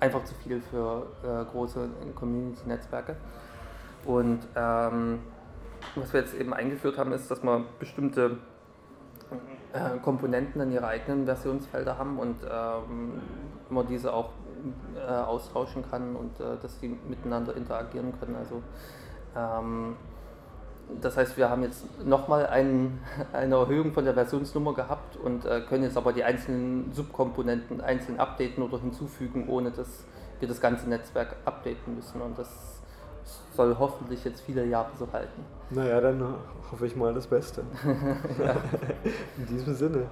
einfach 0.00 0.24
zu 0.24 0.34
viel 0.34 0.60
für 0.60 1.06
äh, 1.22 1.44
große 1.44 1.88
Community-Netzwerke. 2.14 3.16
Und 4.04 4.40
ähm, 4.56 5.20
was 5.94 6.12
wir 6.12 6.20
jetzt 6.20 6.34
eben 6.34 6.52
eingeführt 6.52 6.98
haben, 6.98 7.12
ist, 7.12 7.30
dass 7.30 7.42
man 7.42 7.66
bestimmte 7.78 8.38
äh, 9.72 9.98
Komponenten 10.02 10.60
in 10.62 10.72
ihre 10.72 10.86
eigenen 10.86 11.26
Versionsfelder 11.26 11.96
haben 11.96 12.18
und 12.18 12.36
ähm, 12.50 13.20
man 13.68 13.86
diese 13.86 14.12
auch 14.12 14.30
äh, 14.96 15.10
austauschen 15.10 15.84
kann 15.88 16.16
und 16.16 16.40
äh, 16.40 16.56
dass 16.60 16.80
die 16.80 16.88
miteinander 16.88 17.54
interagieren 17.54 18.12
können. 18.18 18.36
Also 18.36 18.62
ähm, 19.36 19.96
das 21.00 21.16
heißt, 21.16 21.36
wir 21.36 21.50
haben 21.50 21.62
jetzt 21.62 21.84
nochmal 22.04 22.46
ein, 22.46 22.98
eine 23.32 23.56
Erhöhung 23.56 23.92
von 23.92 24.04
der 24.04 24.14
Versionsnummer 24.14 24.74
gehabt 24.74 25.16
und 25.16 25.44
äh, 25.44 25.62
können 25.68 25.84
jetzt 25.84 25.96
aber 25.96 26.12
die 26.12 26.24
einzelnen 26.24 26.92
Subkomponenten 26.92 27.80
einzeln 27.80 28.18
updaten 28.18 28.62
oder 28.62 28.80
hinzufügen, 28.80 29.48
ohne 29.48 29.70
dass 29.70 30.04
wir 30.38 30.48
das 30.48 30.60
ganze 30.60 30.88
Netzwerk 30.88 31.36
updaten 31.44 31.94
müssen. 31.94 32.20
Und 32.20 32.38
das 32.38 32.80
soll 33.54 33.76
hoffentlich 33.78 34.24
jetzt 34.24 34.40
viele 34.40 34.64
Jahre 34.64 34.90
so 34.98 35.06
halten. 35.12 35.44
Naja, 35.70 36.00
dann 36.00 36.34
hoffe 36.70 36.86
ich 36.86 36.96
mal 36.96 37.12
das 37.12 37.26
Beste. 37.26 37.62
In 39.36 39.46
diesem 39.46 39.74
Sinne. 39.74 40.06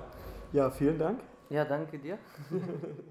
Ja, 0.52 0.70
vielen 0.70 0.98
Dank. 0.98 1.20
Ja, 1.50 1.64
danke 1.64 1.98
dir. 1.98 2.18